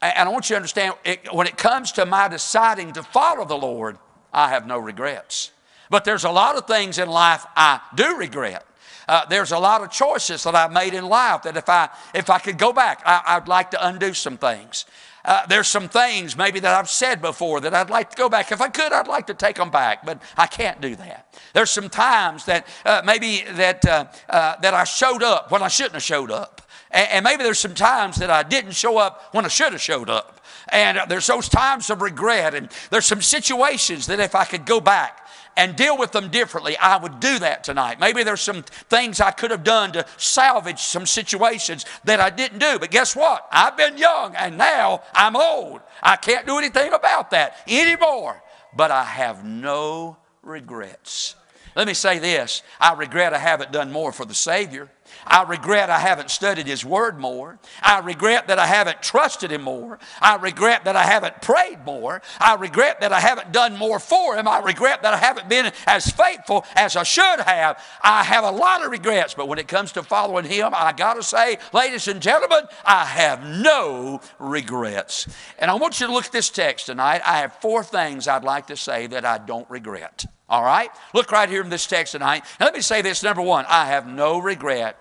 and 0.00 0.28
I 0.28 0.32
want 0.32 0.48
you 0.48 0.54
to 0.54 0.56
understand, 0.58 0.94
it, 1.04 1.32
when 1.32 1.46
it 1.46 1.56
comes 1.56 1.92
to 1.92 2.06
my 2.06 2.28
deciding 2.28 2.92
to 2.92 3.02
follow 3.02 3.44
the 3.44 3.56
Lord, 3.56 3.98
I 4.32 4.48
have 4.48 4.66
no 4.66 4.78
regrets. 4.78 5.50
But 5.90 6.04
there's 6.04 6.24
a 6.24 6.30
lot 6.30 6.56
of 6.56 6.66
things 6.66 6.98
in 6.98 7.08
life 7.08 7.44
I 7.54 7.80
do 7.94 8.16
regret. 8.16 8.66
Uh, 9.08 9.24
there's 9.26 9.52
a 9.52 9.58
lot 9.58 9.82
of 9.82 9.90
choices 9.90 10.44
that 10.44 10.54
I've 10.54 10.72
made 10.72 10.94
in 10.94 11.06
life 11.06 11.42
that 11.42 11.56
if 11.56 11.68
I, 11.68 11.88
if 12.14 12.30
I 12.30 12.38
could 12.38 12.58
go 12.58 12.72
back, 12.72 13.02
I, 13.04 13.22
I'd 13.26 13.48
like 13.48 13.70
to 13.72 13.86
undo 13.86 14.14
some 14.14 14.38
things. 14.38 14.86
uh, 15.24 15.46
there's 15.46 15.68
some 15.68 15.88
things 15.88 16.36
maybe 16.36 16.60
that 16.60 16.74
I've 16.74 16.90
said 16.90 17.22
before 17.22 17.60
that 17.60 17.74
I'd 17.74 17.90
like 17.90 18.10
to 18.10 18.16
go 18.16 18.28
back. 18.28 18.52
If 18.52 18.60
I 18.60 18.68
could, 18.68 18.92
I'd 18.92 19.08
like 19.08 19.26
to 19.28 19.34
take 19.34 19.56
them 19.56 19.70
back, 19.70 20.04
but 20.04 20.20
I 20.36 20.46
can't 20.46 20.80
do 20.80 20.94
that. 20.96 21.34
There's 21.54 21.70
some 21.70 21.88
times 21.88 22.44
that 22.44 22.66
uh, 22.84 23.02
maybe 23.04 23.44
that, 23.52 23.84
uh, 23.86 24.06
uh, 24.28 24.56
that 24.60 24.74
I 24.74 24.84
showed 24.84 25.22
up 25.22 25.50
when 25.50 25.62
I 25.62 25.68
shouldn't 25.68 25.94
have 25.94 26.02
showed 26.02 26.30
up. 26.30 26.60
And, 26.90 27.08
and 27.10 27.24
maybe 27.24 27.42
there's 27.42 27.58
some 27.58 27.74
times 27.74 28.16
that 28.16 28.30
I 28.30 28.42
didn't 28.42 28.72
show 28.72 28.98
up 28.98 29.32
when 29.32 29.44
I 29.46 29.48
should 29.48 29.72
have 29.72 29.80
showed 29.80 30.10
up. 30.10 30.40
And 30.68 30.98
there's 31.08 31.26
those 31.26 31.48
times 31.48 31.90
of 31.90 32.02
regret, 32.02 32.54
and 32.54 32.70
there's 32.90 33.06
some 33.06 33.22
situations 33.22 34.06
that 34.06 34.20
if 34.20 34.34
I 34.34 34.44
could 34.44 34.64
go 34.64 34.80
back, 34.80 35.23
and 35.56 35.76
deal 35.76 35.96
with 35.96 36.12
them 36.12 36.28
differently, 36.28 36.76
I 36.78 36.96
would 36.96 37.20
do 37.20 37.38
that 37.38 37.64
tonight. 37.64 38.00
Maybe 38.00 38.22
there's 38.22 38.40
some 38.40 38.62
things 38.62 39.20
I 39.20 39.30
could 39.30 39.50
have 39.50 39.64
done 39.64 39.92
to 39.92 40.06
salvage 40.16 40.80
some 40.80 41.06
situations 41.06 41.86
that 42.04 42.20
I 42.20 42.30
didn't 42.30 42.58
do. 42.58 42.78
But 42.78 42.90
guess 42.90 43.14
what? 43.14 43.46
I've 43.50 43.76
been 43.76 43.96
young 43.98 44.34
and 44.36 44.58
now 44.58 45.02
I'm 45.14 45.36
old. 45.36 45.80
I 46.02 46.16
can't 46.16 46.46
do 46.46 46.58
anything 46.58 46.92
about 46.92 47.30
that 47.30 47.56
anymore. 47.68 48.42
But 48.76 48.90
I 48.90 49.04
have 49.04 49.44
no 49.44 50.16
regrets. 50.42 51.36
Let 51.76 51.86
me 51.86 51.94
say 51.94 52.18
this 52.18 52.62
I 52.80 52.94
regret 52.94 53.34
I 53.34 53.38
haven't 53.38 53.72
done 53.72 53.90
more 53.90 54.12
for 54.12 54.24
the 54.24 54.34
Savior. 54.34 54.90
I 55.26 55.42
regret 55.42 55.90
I 55.90 55.98
haven't 55.98 56.30
studied 56.30 56.66
His 56.66 56.84
Word 56.84 57.18
more. 57.18 57.58
I 57.82 57.98
regret 58.00 58.48
that 58.48 58.58
I 58.58 58.66
haven't 58.66 59.02
trusted 59.02 59.50
Him 59.50 59.62
more. 59.62 59.98
I 60.20 60.36
regret 60.36 60.84
that 60.84 60.96
I 60.96 61.04
haven't 61.04 61.42
prayed 61.42 61.84
more. 61.84 62.22
I 62.40 62.54
regret 62.54 63.00
that 63.00 63.12
I 63.12 63.20
haven't 63.20 63.52
done 63.52 63.76
more 63.76 63.98
for 63.98 64.36
Him. 64.36 64.48
I 64.48 64.60
regret 64.60 65.02
that 65.02 65.14
I 65.14 65.18
haven't 65.18 65.48
been 65.48 65.72
as 65.86 66.10
faithful 66.10 66.64
as 66.74 66.96
I 66.96 67.02
should 67.02 67.40
have. 67.40 67.82
I 68.02 68.22
have 68.24 68.44
a 68.44 68.50
lot 68.50 68.84
of 68.84 68.90
regrets, 68.90 69.34
but 69.34 69.48
when 69.48 69.58
it 69.58 69.68
comes 69.68 69.92
to 69.92 70.02
following 70.02 70.44
Him, 70.44 70.72
I 70.74 70.92
got 70.92 71.14
to 71.14 71.22
say, 71.22 71.58
ladies 71.72 72.08
and 72.08 72.20
gentlemen, 72.20 72.64
I 72.84 73.04
have 73.04 73.44
no 73.44 74.20
regrets. 74.38 75.26
And 75.58 75.70
I 75.70 75.74
want 75.74 76.00
you 76.00 76.06
to 76.06 76.12
look 76.12 76.26
at 76.26 76.32
this 76.32 76.50
text 76.50 76.86
tonight. 76.86 77.22
I 77.24 77.38
have 77.38 77.54
four 77.60 77.82
things 77.82 78.28
I'd 78.28 78.44
like 78.44 78.66
to 78.68 78.76
say 78.76 79.06
that 79.08 79.24
I 79.24 79.38
don't 79.38 79.68
regret. 79.70 80.26
All 80.48 80.62
right? 80.62 80.90
Look 81.14 81.32
right 81.32 81.48
here 81.48 81.62
in 81.62 81.70
this 81.70 81.86
text 81.86 82.12
tonight. 82.12 82.44
And 82.58 82.66
let 82.66 82.74
me 82.74 82.80
say 82.80 83.02
this 83.02 83.22
number 83.22 83.42
one, 83.42 83.64
I 83.68 83.86
have 83.86 84.06
no 84.06 84.38
regret 84.38 84.98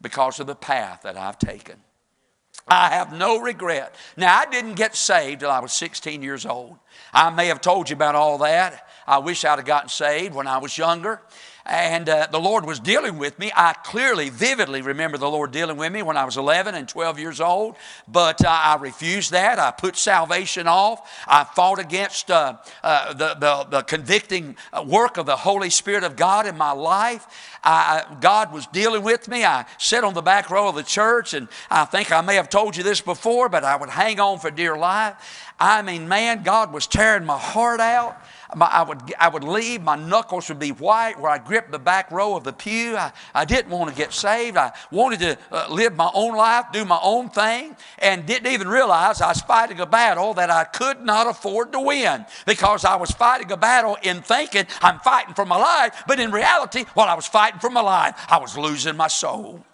because 0.00 0.40
of 0.40 0.46
the 0.46 0.54
path 0.54 1.02
that 1.02 1.16
I've 1.16 1.38
taken. 1.38 1.76
I 2.66 2.90
have 2.90 3.12
no 3.12 3.40
regret. 3.40 3.94
Now, 4.16 4.38
I 4.38 4.46
didn't 4.46 4.74
get 4.74 4.94
saved 4.94 5.40
till 5.40 5.50
I 5.50 5.60
was 5.60 5.72
16 5.72 6.22
years 6.22 6.46
old. 6.46 6.78
I 7.12 7.30
may 7.30 7.46
have 7.48 7.60
told 7.60 7.90
you 7.90 7.96
about 7.96 8.14
all 8.14 8.38
that. 8.38 8.88
I 9.06 9.18
wish 9.18 9.44
I'd 9.44 9.58
have 9.58 9.66
gotten 9.66 9.88
saved 9.88 10.34
when 10.34 10.46
I 10.46 10.58
was 10.58 10.78
younger 10.78 11.20
and 11.66 12.08
uh, 12.08 12.26
the 12.30 12.38
Lord 12.38 12.66
was 12.66 12.78
dealing 12.78 13.16
with 13.16 13.38
me. 13.38 13.50
I 13.54 13.72
clearly, 13.72 14.28
vividly 14.28 14.82
remember 14.82 15.16
the 15.16 15.30
Lord 15.30 15.50
dealing 15.50 15.78
with 15.78 15.92
me 15.92 16.02
when 16.02 16.16
I 16.16 16.24
was 16.24 16.36
11 16.36 16.74
and 16.74 16.86
12 16.86 17.18
years 17.18 17.40
old, 17.40 17.76
but 18.06 18.44
uh, 18.44 18.48
I 18.48 18.76
refused 18.76 19.32
that. 19.32 19.58
I 19.58 19.70
put 19.70 19.96
salvation 19.96 20.66
off. 20.66 21.10
I 21.26 21.44
fought 21.44 21.78
against 21.78 22.30
uh, 22.30 22.56
uh 22.82 23.14
the, 23.14 23.34
the, 23.34 23.64
the, 23.70 23.82
convicting 23.82 24.56
work 24.86 25.16
of 25.16 25.26
the 25.26 25.36
Holy 25.36 25.70
Spirit 25.70 26.04
of 26.04 26.16
God 26.16 26.46
in 26.46 26.58
my 26.58 26.72
life. 26.72 27.26
I, 27.62 28.04
God 28.20 28.52
was 28.52 28.66
dealing 28.66 29.02
with 29.02 29.26
me. 29.26 29.44
I 29.44 29.64
sat 29.78 30.04
on 30.04 30.12
the 30.12 30.22
back 30.22 30.50
row 30.50 30.68
of 30.68 30.74
the 30.74 30.82
church, 30.82 31.32
and 31.32 31.48
I 31.70 31.86
think 31.86 32.12
I 32.12 32.20
may 32.20 32.34
have 32.34 32.50
told 32.50 32.76
you 32.76 32.82
this 32.82 33.00
before, 33.00 33.48
but 33.48 33.64
I 33.64 33.76
would 33.76 33.88
hang 33.88 34.20
on 34.20 34.38
for 34.38 34.50
dear 34.50 34.76
life. 34.76 35.14
I 35.58 35.80
mean, 35.80 36.08
man, 36.08 36.42
God 36.42 36.72
was 36.72 36.86
tearing 36.86 37.24
my 37.24 37.38
heart 37.38 37.80
out 37.80 38.20
my, 38.54 38.66
I, 38.66 38.82
would, 38.82 39.14
I 39.18 39.28
would 39.28 39.44
leave, 39.44 39.82
my 39.82 39.96
knuckles 39.96 40.48
would 40.48 40.58
be 40.58 40.70
white 40.70 41.18
where 41.18 41.30
I 41.30 41.38
gripped 41.38 41.70
the 41.70 41.78
back 41.78 42.10
row 42.10 42.36
of 42.36 42.44
the 42.44 42.52
pew. 42.52 42.96
I, 42.96 43.12
I 43.34 43.44
didn't 43.44 43.70
want 43.70 43.90
to 43.90 43.96
get 43.96 44.12
saved. 44.12 44.56
I 44.56 44.72
wanted 44.90 45.20
to 45.20 45.38
uh, 45.50 45.66
live 45.70 45.96
my 45.96 46.10
own 46.14 46.36
life, 46.36 46.66
do 46.72 46.84
my 46.84 46.98
own 47.02 47.30
thing, 47.30 47.76
and 47.98 48.26
didn't 48.26 48.52
even 48.52 48.68
realize 48.68 49.20
I 49.20 49.28
was 49.28 49.40
fighting 49.40 49.80
a 49.80 49.86
battle 49.86 50.34
that 50.34 50.50
I 50.50 50.64
could 50.64 51.00
not 51.02 51.26
afford 51.26 51.72
to 51.72 51.80
win 51.80 52.24
because 52.46 52.84
I 52.84 52.96
was 52.96 53.10
fighting 53.10 53.50
a 53.52 53.56
battle 53.56 53.96
in 54.02 54.22
thinking 54.22 54.66
I'm 54.80 54.98
fighting 55.00 55.34
for 55.34 55.46
my 55.46 55.56
life, 55.56 56.04
but 56.06 56.20
in 56.20 56.30
reality, 56.30 56.84
while 56.94 57.08
I 57.08 57.14
was 57.14 57.26
fighting 57.26 57.60
for 57.60 57.70
my 57.70 57.80
life, 57.80 58.14
I 58.28 58.38
was 58.38 58.56
losing 58.56 58.96
my 58.96 59.08
soul. 59.08 59.64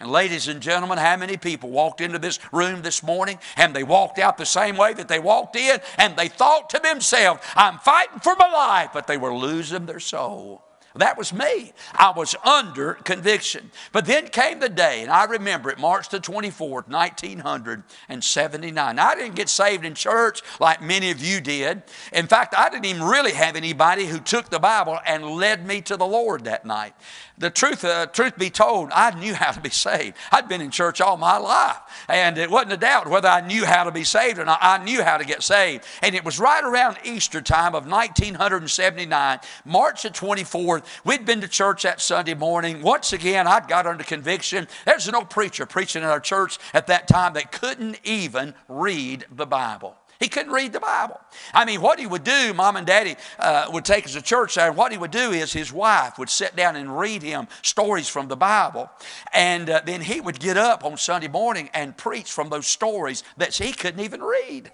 And 0.00 0.10
ladies 0.10 0.46
and 0.46 0.60
gentlemen, 0.60 0.98
how 0.98 1.16
many 1.16 1.36
people 1.36 1.70
walked 1.70 2.00
into 2.00 2.18
this 2.18 2.38
room 2.52 2.82
this 2.82 3.02
morning 3.02 3.38
and 3.56 3.74
they 3.74 3.82
walked 3.82 4.18
out 4.18 4.38
the 4.38 4.46
same 4.46 4.76
way 4.76 4.94
that 4.94 5.08
they 5.08 5.18
walked 5.18 5.56
in 5.56 5.80
and 5.96 6.16
they 6.16 6.28
thought 6.28 6.70
to 6.70 6.78
themselves, 6.78 7.42
I'm 7.56 7.78
fighting 7.78 8.20
for 8.20 8.36
my 8.38 8.50
life, 8.50 8.90
but 8.94 9.06
they 9.06 9.16
were 9.16 9.34
losing 9.34 9.86
their 9.86 10.00
soul. 10.00 10.62
That 10.94 11.18
was 11.18 11.32
me. 11.32 11.72
I 11.92 12.12
was 12.16 12.34
under 12.44 12.94
conviction. 12.94 13.70
But 13.92 14.06
then 14.06 14.28
came 14.28 14.58
the 14.58 14.68
day, 14.68 15.02
and 15.02 15.10
I 15.10 15.24
remember 15.24 15.70
it, 15.70 15.78
March 15.78 16.08
the 16.08 16.18
24th, 16.18 16.88
1979. 16.88 18.98
I 18.98 19.14
didn't 19.14 19.34
get 19.34 19.48
saved 19.48 19.84
in 19.84 19.94
church 19.94 20.40
like 20.58 20.82
many 20.82 21.10
of 21.10 21.22
you 21.22 21.40
did. 21.40 21.82
In 22.12 22.26
fact, 22.26 22.54
I 22.56 22.70
didn't 22.70 22.86
even 22.86 23.04
really 23.04 23.32
have 23.32 23.54
anybody 23.54 24.06
who 24.06 24.18
took 24.18 24.48
the 24.48 24.58
Bible 24.58 24.98
and 25.06 25.24
led 25.24 25.66
me 25.66 25.80
to 25.82 25.96
the 25.96 26.06
Lord 26.06 26.44
that 26.44 26.64
night. 26.64 26.94
The 27.36 27.50
truth, 27.50 27.84
uh, 27.84 28.06
truth 28.06 28.36
be 28.36 28.50
told, 28.50 28.90
I 28.92 29.12
knew 29.12 29.34
how 29.34 29.52
to 29.52 29.60
be 29.60 29.70
saved. 29.70 30.16
I'd 30.32 30.48
been 30.48 30.60
in 30.60 30.72
church 30.72 31.00
all 31.00 31.16
my 31.16 31.36
life, 31.36 31.78
and 32.08 32.36
it 32.36 32.50
wasn't 32.50 32.72
a 32.72 32.76
doubt 32.76 33.08
whether 33.08 33.28
I 33.28 33.46
knew 33.46 33.64
how 33.64 33.84
to 33.84 33.92
be 33.92 34.02
saved 34.02 34.38
or 34.38 34.44
not. 34.44 34.58
I 34.60 34.82
knew 34.82 35.04
how 35.04 35.18
to 35.18 35.24
get 35.24 35.42
saved. 35.42 35.84
And 36.02 36.16
it 36.16 36.24
was 36.24 36.40
right 36.40 36.64
around 36.64 36.98
Easter 37.04 37.40
time 37.40 37.76
of 37.76 37.86
1979, 37.86 39.38
March 39.64 40.02
the 40.02 40.10
24th. 40.10 40.77
We'd 41.04 41.26
been 41.26 41.40
to 41.40 41.48
church 41.48 41.82
that 41.82 42.00
Sunday 42.00 42.34
morning. 42.34 42.82
Once 42.82 43.12
again, 43.12 43.46
I'd 43.46 43.68
got 43.68 43.86
under 43.86 44.04
conviction. 44.04 44.68
There's 44.84 45.10
no 45.10 45.22
preacher 45.22 45.66
preaching 45.66 46.02
in 46.02 46.08
our 46.08 46.20
church 46.20 46.58
at 46.74 46.86
that 46.88 47.08
time 47.08 47.34
that 47.34 47.52
couldn't 47.52 48.00
even 48.04 48.54
read 48.68 49.26
the 49.30 49.46
Bible. 49.46 49.96
He 50.20 50.28
couldn't 50.28 50.52
read 50.52 50.72
the 50.72 50.80
Bible. 50.80 51.20
I 51.54 51.64
mean, 51.64 51.80
what 51.80 52.00
he 52.00 52.06
would 52.06 52.24
do, 52.24 52.52
mom 52.52 52.76
and 52.76 52.86
daddy 52.86 53.14
uh, 53.38 53.68
would 53.72 53.84
take 53.84 54.04
us 54.04 54.14
to 54.14 54.22
church 54.22 54.56
there, 54.56 54.66
and 54.66 54.76
what 54.76 54.90
he 54.90 54.98
would 54.98 55.12
do 55.12 55.30
is 55.30 55.52
his 55.52 55.72
wife 55.72 56.18
would 56.18 56.28
sit 56.28 56.56
down 56.56 56.74
and 56.74 56.98
read 56.98 57.22
him 57.22 57.46
stories 57.62 58.08
from 58.08 58.26
the 58.26 58.36
Bible. 58.36 58.90
And 59.32 59.70
uh, 59.70 59.80
then 59.84 60.00
he 60.00 60.20
would 60.20 60.40
get 60.40 60.56
up 60.56 60.84
on 60.84 60.96
Sunday 60.96 61.28
morning 61.28 61.70
and 61.72 61.96
preach 61.96 62.32
from 62.32 62.48
those 62.48 62.66
stories 62.66 63.22
that 63.36 63.54
he 63.54 63.72
couldn't 63.72 64.00
even 64.00 64.20
read. 64.20 64.72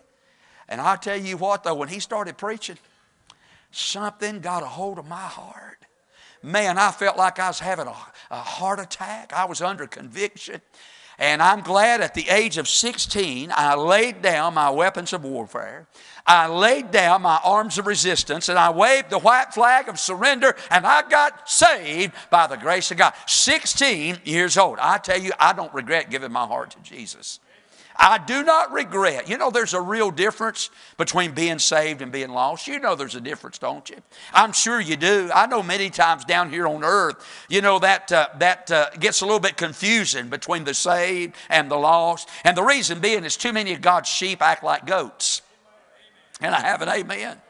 And 0.66 0.80
i 0.80 0.96
tell 0.96 1.18
you 1.18 1.36
what, 1.36 1.62
though, 1.62 1.74
when 1.74 1.90
he 1.90 2.00
started 2.00 2.38
preaching, 2.38 2.78
something 3.70 4.40
got 4.40 4.62
a 4.62 4.66
hold 4.66 4.98
of 4.98 5.06
my 5.06 5.16
heart. 5.16 5.84
Man, 6.44 6.76
I 6.76 6.90
felt 6.90 7.16
like 7.16 7.38
I 7.38 7.48
was 7.48 7.58
having 7.58 7.86
a, 7.86 7.96
a 8.30 8.36
heart 8.36 8.78
attack. 8.78 9.32
I 9.32 9.46
was 9.46 9.62
under 9.62 9.86
conviction. 9.86 10.60
And 11.18 11.40
I'm 11.40 11.62
glad 11.62 12.02
at 12.02 12.12
the 12.12 12.28
age 12.28 12.58
of 12.58 12.68
16, 12.68 13.50
I 13.54 13.74
laid 13.76 14.20
down 14.20 14.52
my 14.52 14.68
weapons 14.68 15.14
of 15.14 15.24
warfare. 15.24 15.86
I 16.26 16.48
laid 16.48 16.90
down 16.90 17.22
my 17.22 17.40
arms 17.42 17.78
of 17.78 17.86
resistance 17.86 18.50
and 18.50 18.58
I 18.58 18.70
waved 18.70 19.08
the 19.08 19.18
white 19.18 19.54
flag 19.54 19.88
of 19.88 19.98
surrender 19.98 20.54
and 20.70 20.86
I 20.86 21.08
got 21.08 21.48
saved 21.48 22.12
by 22.30 22.46
the 22.46 22.56
grace 22.56 22.90
of 22.90 22.98
God. 22.98 23.14
16 23.26 24.18
years 24.24 24.58
old. 24.58 24.78
I 24.80 24.98
tell 24.98 25.20
you, 25.20 25.32
I 25.38 25.54
don't 25.54 25.72
regret 25.72 26.10
giving 26.10 26.32
my 26.32 26.46
heart 26.46 26.72
to 26.72 26.80
Jesus. 26.80 27.40
I 27.96 28.18
do 28.18 28.42
not 28.42 28.72
regret. 28.72 29.28
You 29.28 29.38
know, 29.38 29.50
there's 29.50 29.74
a 29.74 29.80
real 29.80 30.10
difference 30.10 30.70
between 30.96 31.32
being 31.32 31.58
saved 31.58 32.02
and 32.02 32.10
being 32.10 32.30
lost. 32.30 32.66
You 32.66 32.80
know 32.80 32.94
there's 32.94 33.14
a 33.14 33.20
difference, 33.20 33.58
don't 33.58 33.88
you? 33.88 33.96
I'm 34.32 34.52
sure 34.52 34.80
you 34.80 34.96
do. 34.96 35.30
I 35.32 35.46
know 35.46 35.62
many 35.62 35.90
times 35.90 36.24
down 36.24 36.50
here 36.50 36.66
on 36.66 36.82
earth, 36.82 37.24
you 37.48 37.60
know, 37.60 37.78
that, 37.78 38.10
uh, 38.10 38.28
that 38.38 38.70
uh, 38.70 38.90
gets 38.98 39.20
a 39.20 39.24
little 39.24 39.40
bit 39.40 39.56
confusing 39.56 40.28
between 40.28 40.64
the 40.64 40.74
saved 40.74 41.34
and 41.48 41.70
the 41.70 41.76
lost. 41.76 42.28
And 42.42 42.56
the 42.56 42.62
reason 42.62 43.00
being 43.00 43.24
is 43.24 43.36
too 43.36 43.52
many 43.52 43.72
of 43.72 43.80
God's 43.80 44.08
sheep 44.08 44.42
act 44.42 44.64
like 44.64 44.86
goats. 44.86 45.42
And 46.40 46.54
I 46.54 46.60
have 46.60 46.82
an 46.82 46.88
amen. 46.88 47.40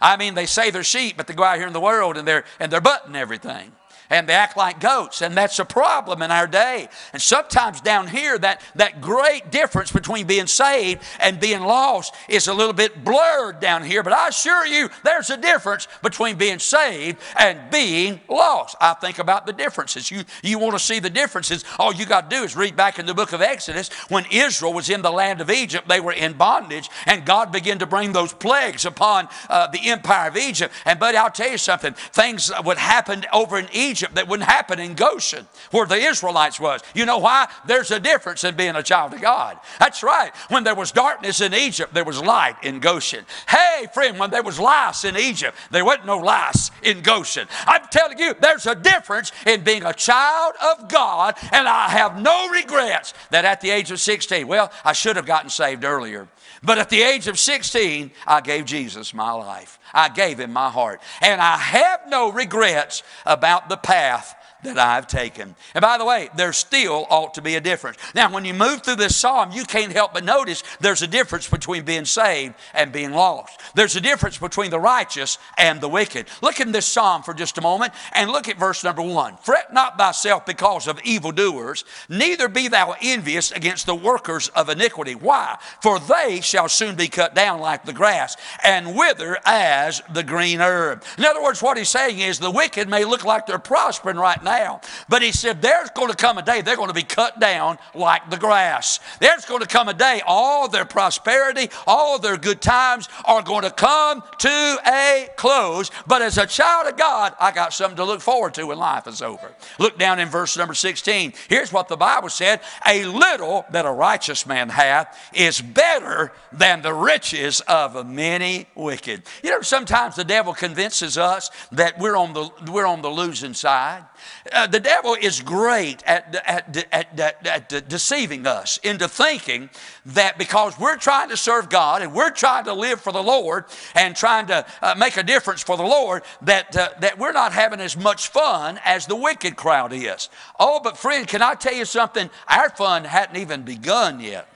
I 0.00 0.18
mean, 0.18 0.34
they 0.34 0.46
say 0.46 0.70
they're 0.70 0.84
sheep, 0.84 1.16
but 1.16 1.26
they 1.26 1.34
go 1.34 1.44
out 1.44 1.56
here 1.56 1.66
in 1.66 1.72
the 1.72 1.80
world 1.80 2.18
and 2.18 2.28
they're, 2.28 2.44
and 2.60 2.70
they're 2.70 2.82
butting 2.82 3.16
everything 3.16 3.72
and 4.10 4.28
they 4.28 4.34
act 4.34 4.56
like 4.56 4.80
goats. 4.80 5.22
And 5.22 5.36
that's 5.36 5.58
a 5.58 5.64
problem 5.64 6.22
in 6.22 6.30
our 6.30 6.46
day. 6.46 6.88
And 7.12 7.22
sometimes 7.22 7.80
down 7.80 8.08
here, 8.08 8.38
that, 8.38 8.60
that 8.74 9.00
great 9.00 9.50
difference 9.50 9.90
between 9.92 10.26
being 10.26 10.46
saved 10.46 11.02
and 11.20 11.40
being 11.40 11.62
lost 11.62 12.14
is 12.28 12.48
a 12.48 12.54
little 12.54 12.72
bit 12.72 13.04
blurred 13.04 13.60
down 13.60 13.82
here. 13.82 14.02
But 14.02 14.12
I 14.12 14.28
assure 14.28 14.66
you, 14.66 14.88
there's 15.02 15.30
a 15.30 15.36
difference 15.36 15.88
between 16.02 16.36
being 16.36 16.58
saved 16.58 17.18
and 17.38 17.70
being 17.70 18.20
lost. 18.28 18.76
I 18.80 18.94
think 18.94 19.18
about 19.18 19.46
the 19.46 19.52
differences. 19.52 20.10
You, 20.10 20.24
you 20.42 20.58
want 20.58 20.74
to 20.74 20.78
see 20.78 21.00
the 21.00 21.10
differences, 21.10 21.64
all 21.78 21.94
you 21.94 22.06
got 22.06 22.30
to 22.30 22.36
do 22.36 22.42
is 22.42 22.56
read 22.56 22.76
back 22.76 22.98
in 22.98 23.06
the 23.06 23.14
book 23.14 23.32
of 23.32 23.40
Exodus. 23.40 23.88
When 24.08 24.24
Israel 24.30 24.72
was 24.72 24.90
in 24.90 25.02
the 25.02 25.10
land 25.10 25.40
of 25.40 25.50
Egypt, 25.50 25.88
they 25.88 26.00
were 26.00 26.12
in 26.12 26.34
bondage, 26.34 26.90
and 27.06 27.24
God 27.24 27.52
began 27.52 27.78
to 27.78 27.86
bring 27.86 28.12
those 28.12 28.32
plagues 28.32 28.84
upon 28.84 29.28
uh, 29.48 29.66
the 29.68 29.90
empire 29.90 30.28
of 30.28 30.36
Egypt. 30.36 30.72
And, 30.84 30.98
but 30.98 31.14
I'll 31.14 31.30
tell 31.30 31.50
you 31.50 31.58
something, 31.58 31.94
things 31.94 32.50
would 32.64 32.78
happen 32.78 33.24
over 33.32 33.58
in 33.58 33.68
Egypt 33.72 33.93
Egypt 33.94 34.16
that 34.16 34.26
wouldn't 34.26 34.48
happen 34.48 34.80
in 34.80 34.94
Goshen, 34.94 35.46
where 35.70 35.86
the 35.86 35.94
Israelites 35.94 36.58
was. 36.58 36.80
You 36.96 37.06
know 37.06 37.18
why? 37.18 37.46
There's 37.64 37.92
a 37.92 38.00
difference 38.00 38.42
in 38.42 38.56
being 38.56 38.74
a 38.74 38.82
child 38.82 39.14
of 39.14 39.20
God. 39.20 39.56
That's 39.78 40.02
right. 40.02 40.34
When 40.48 40.64
there 40.64 40.74
was 40.74 40.90
darkness 40.90 41.40
in 41.40 41.54
Egypt, 41.54 41.94
there 41.94 42.02
was 42.02 42.20
light 42.20 42.56
in 42.64 42.80
Goshen. 42.80 43.24
Hey, 43.48 43.86
friend, 43.94 44.18
when 44.18 44.30
there 44.30 44.42
was 44.42 44.58
lice 44.58 45.04
in 45.04 45.16
Egypt, 45.16 45.56
there 45.70 45.84
wasn't 45.84 46.06
no 46.06 46.18
lice 46.18 46.72
in 46.82 47.02
Goshen. 47.02 47.46
I'm 47.66 47.86
telling 47.92 48.18
you, 48.18 48.34
there's 48.40 48.66
a 48.66 48.74
difference 48.74 49.30
in 49.46 49.62
being 49.62 49.84
a 49.84 49.92
child 49.92 50.54
of 50.60 50.88
God, 50.88 51.36
and 51.52 51.68
I 51.68 51.88
have 51.90 52.20
no 52.20 52.48
regrets 52.48 53.14
that 53.30 53.44
at 53.44 53.60
the 53.60 53.70
age 53.70 53.92
of 53.92 54.00
16, 54.00 54.48
well, 54.48 54.72
I 54.84 54.92
should 54.92 55.14
have 55.14 55.26
gotten 55.26 55.50
saved 55.50 55.84
earlier. 55.84 56.26
But 56.64 56.78
at 56.78 56.90
the 56.90 57.02
age 57.02 57.28
of 57.28 57.38
16, 57.38 58.10
I 58.26 58.40
gave 58.40 58.64
Jesus 58.64 59.14
my 59.14 59.30
life. 59.30 59.78
I 59.94 60.08
gave 60.08 60.40
him 60.40 60.52
my 60.52 60.70
heart. 60.70 61.00
And 61.22 61.40
I 61.40 61.56
have 61.56 62.08
no 62.08 62.30
regrets 62.30 63.02
about 63.24 63.68
the 63.68 63.76
path 63.76 64.36
that 64.64 64.78
I've 64.78 65.06
taken. 65.06 65.54
And 65.74 65.82
by 65.82 65.98
the 65.98 66.04
way, 66.04 66.30
there 66.36 66.52
still 66.52 67.06
ought 67.10 67.34
to 67.34 67.42
be 67.42 67.54
a 67.54 67.60
difference. 67.60 67.98
Now, 68.14 68.32
when 68.32 68.44
you 68.44 68.54
move 68.54 68.82
through 68.82 68.96
this 68.96 69.16
psalm, 69.16 69.52
you 69.52 69.64
can't 69.64 69.92
help 69.92 70.14
but 70.14 70.24
notice 70.24 70.62
there's 70.80 71.02
a 71.02 71.06
difference 71.06 71.48
between 71.48 71.84
being 71.84 72.04
saved 72.04 72.54
and 72.72 72.92
being 72.92 73.12
lost. 73.12 73.60
There's 73.74 73.96
a 73.96 74.00
difference 74.00 74.38
between 74.38 74.70
the 74.70 74.80
righteous 74.80 75.38
and 75.58 75.80
the 75.80 75.88
wicked. 75.88 76.26
Look 76.42 76.60
in 76.60 76.72
this 76.72 76.86
psalm 76.86 77.22
for 77.22 77.34
just 77.34 77.58
a 77.58 77.60
moment 77.60 77.92
and 78.12 78.30
look 78.30 78.48
at 78.48 78.58
verse 78.58 78.82
number 78.82 79.02
one. 79.02 79.36
Fret 79.38 79.72
not 79.72 79.98
thyself 79.98 80.46
because 80.46 80.88
of 80.88 81.00
evildoers, 81.04 81.84
neither 82.08 82.48
be 82.48 82.68
thou 82.68 82.94
envious 83.02 83.52
against 83.52 83.86
the 83.86 83.94
workers 83.94 84.48
of 84.48 84.68
iniquity. 84.68 85.14
Why? 85.14 85.58
For 85.82 85.98
they 85.98 86.40
shall 86.40 86.68
soon 86.68 86.96
be 86.96 87.08
cut 87.08 87.34
down 87.34 87.60
like 87.60 87.84
the 87.84 87.92
grass 87.92 88.36
and 88.62 88.96
wither 88.96 89.38
as 89.44 90.02
the 90.12 90.22
green 90.22 90.60
herb. 90.60 91.04
In 91.18 91.24
other 91.24 91.42
words, 91.42 91.62
what 91.62 91.76
he's 91.76 91.88
saying 91.88 92.18
is 92.18 92.38
the 92.38 92.50
wicked 92.50 92.88
may 92.88 93.04
look 93.04 93.24
like 93.24 93.46
they're 93.46 93.58
prospering 93.58 94.16
right 94.16 94.42
now 94.42 94.53
now. 94.58 94.80
But 95.08 95.22
he 95.22 95.32
said, 95.32 95.60
There's 95.62 95.90
going 95.90 96.10
to 96.10 96.16
come 96.16 96.38
a 96.38 96.42
day 96.42 96.60
they're 96.60 96.76
going 96.76 96.88
to 96.88 96.94
be 96.94 97.02
cut 97.02 97.40
down 97.40 97.78
like 97.94 98.30
the 98.30 98.36
grass. 98.36 99.00
There's 99.20 99.44
going 99.44 99.60
to 99.60 99.66
come 99.66 99.88
a 99.88 99.94
day 99.94 100.22
all 100.26 100.68
their 100.68 100.84
prosperity, 100.84 101.68
all 101.86 102.18
their 102.18 102.36
good 102.36 102.60
times 102.60 103.08
are 103.24 103.42
going 103.42 103.62
to 103.62 103.70
come 103.70 104.22
to 104.38 104.78
a 104.86 105.28
close. 105.36 105.90
But 106.06 106.22
as 106.22 106.38
a 106.38 106.46
child 106.46 106.88
of 106.88 106.96
God, 106.96 107.34
I 107.40 107.52
got 107.52 107.72
something 107.72 107.96
to 107.96 108.04
look 108.04 108.20
forward 108.20 108.54
to 108.54 108.66
when 108.66 108.78
life 108.78 109.06
is 109.06 109.22
over. 109.22 109.54
Look 109.78 109.98
down 109.98 110.18
in 110.20 110.28
verse 110.28 110.56
number 110.56 110.74
16. 110.74 111.32
Here's 111.48 111.72
what 111.72 111.88
the 111.88 111.96
Bible 111.96 112.28
said 112.28 112.60
A 112.86 113.04
little 113.04 113.64
that 113.70 113.86
a 113.86 113.90
righteous 113.92 114.46
man 114.46 114.68
hath 114.68 115.18
is 115.34 115.60
better 115.60 116.32
than 116.52 116.82
the 116.82 116.94
riches 116.94 117.60
of 117.62 118.06
many 118.06 118.66
wicked. 118.74 119.22
You 119.42 119.50
know, 119.50 119.60
sometimes 119.62 120.16
the 120.16 120.24
devil 120.24 120.54
convinces 120.54 121.18
us 121.18 121.50
that 121.72 121.98
we're 121.98 122.16
on 122.16 122.32
the, 122.32 122.50
we're 122.70 122.86
on 122.86 123.02
the 123.02 123.10
losing 123.10 123.54
side. 123.54 124.04
Uh, 124.52 124.66
the 124.66 124.80
devil 124.80 125.16
is 125.20 125.40
great 125.40 126.02
at, 126.04 126.34
at, 126.46 126.86
at, 126.92 127.46
at, 127.46 127.88
deceiving 127.88 128.46
us 128.46 128.78
into 128.78 129.08
thinking 129.08 129.70
that 130.06 130.38
because 130.38 130.78
we're 130.78 130.96
trying 130.96 131.28
to 131.28 131.36
serve 131.36 131.68
God 131.68 132.02
and 132.02 132.12
we're 132.12 132.30
trying 132.30 132.64
to 132.64 132.72
live 132.72 133.00
for 133.00 133.12
the 133.12 133.22
Lord 133.22 133.64
and 133.94 134.14
trying 134.14 134.46
to 134.46 134.66
uh, 134.82 134.94
make 134.96 135.16
a 135.16 135.22
difference 135.22 135.62
for 135.62 135.76
the 135.76 135.82
Lord, 135.82 136.22
that, 136.42 136.76
uh, 136.76 136.90
that 137.00 137.18
we're 137.18 137.32
not 137.32 137.52
having 137.52 137.80
as 137.80 137.96
much 137.96 138.28
fun 138.28 138.78
as 138.84 139.06
the 139.06 139.16
wicked 139.16 139.56
crowd 139.56 139.92
is. 139.92 140.28
Oh, 140.60 140.80
but 140.82 140.98
friend, 140.98 141.26
can 141.26 141.42
I 141.42 141.54
tell 141.54 141.74
you 141.74 141.84
something? 141.84 142.30
Our 142.48 142.70
fun 142.70 143.04
hadn't 143.04 143.36
even 143.36 143.62
begun 143.62 144.20
yet. 144.20 144.48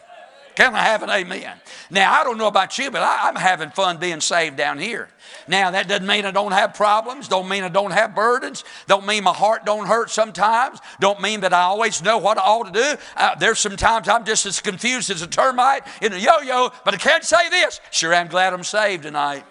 Can 0.59 0.75
I 0.75 0.87
have 0.87 1.05
an 1.05 1.11
amen? 1.11 1.57
Now, 1.89 2.13
I 2.13 2.25
don't 2.25 2.37
know 2.37 2.49
about 2.49 2.79
you, 2.79 2.91
but 2.91 3.01
I, 3.01 3.29
I'm 3.29 3.37
having 3.37 3.71
fun 3.71 3.99
being 3.99 4.21
saved 4.21 4.57
down 4.57 4.81
here. 4.81 5.09
Now, 5.47 5.71
that 5.71 5.87
doesn't 5.87 6.05
mean 6.05 6.25
I 6.25 6.33
don't 6.33 6.51
have 6.51 6.75
problems, 6.75 7.29
don't 7.29 7.49
mean 7.49 7.63
I 7.63 7.69
don't 7.69 7.93
have 7.93 8.13
burdens, 8.13 8.65
don't 8.89 9.07
mean 9.07 9.23
my 9.23 9.33
heart 9.33 9.65
don't 9.65 9.87
hurt 9.87 10.11
sometimes, 10.11 10.81
don't 10.99 11.21
mean 11.21 11.43
that 11.43 11.53
I 11.53 11.61
always 11.61 12.03
know 12.03 12.19
what 12.19 12.39
I 12.39 12.41
ought 12.41 12.65
to 12.65 12.73
do. 12.73 13.01
Uh, 13.17 13.37
there's 13.37 13.61
sometimes 13.61 14.09
I'm 14.09 14.25
just 14.25 14.47
as 14.47 14.61
confused 14.61 15.11
as 15.11 15.23
a 15.23 15.29
termite 15.29 15.87
in 16.03 16.13
a 16.13 16.17
yo 16.17 16.41
yo, 16.41 16.73
but 16.85 16.93
I 16.93 16.97
can't 16.97 17.23
say 17.23 17.49
this. 17.51 17.81
Sure, 17.93 18.13
I'm 18.13 18.27
glad 18.27 18.53
I'm 18.53 18.65
saved 18.65 19.05
tonight. 19.05 19.45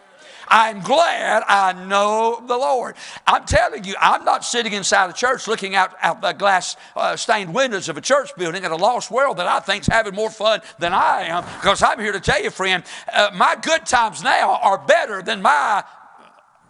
I'm 0.50 0.82
glad 0.82 1.44
I 1.48 1.74
know 1.74 2.44
the 2.46 2.58
Lord. 2.58 2.96
I'm 3.26 3.46
telling 3.46 3.84
you, 3.84 3.96
I'm 4.00 4.24
not 4.24 4.44
sitting 4.44 4.74
inside 4.74 5.10
a 5.10 5.14
church 5.14 5.48
looking 5.48 5.76
out, 5.76 5.94
out 6.02 6.22
the 6.22 6.34
glass 6.34 6.76
uh, 6.96 7.16
stained 7.16 7.54
windows 7.54 7.90
of 7.90 7.98
a 7.98 8.02
church 8.02 8.32
building 8.38 8.64
at 8.64 8.72
a 8.72 8.76
lost 8.76 9.12
world 9.12 9.38
that 9.38 9.48
I 9.48 9.60
think's 9.60 9.88
having 9.88 10.16
more 10.16 10.30
fun 10.30 10.62
than 10.80 10.94
I 10.94 11.24
am. 11.24 11.44
Because 11.60 11.84
I'm 11.84 12.00
here 12.00 12.12
to 12.12 12.20
tell 12.20 12.42
you, 12.42 12.50
friend, 12.50 12.84
uh, 13.12 13.32
my 13.34 13.56
good 13.62 13.86
times 13.86 14.24
now 14.24 14.56
are 14.56 14.78
better 14.78 15.22
than 15.22 15.42
my 15.42 15.84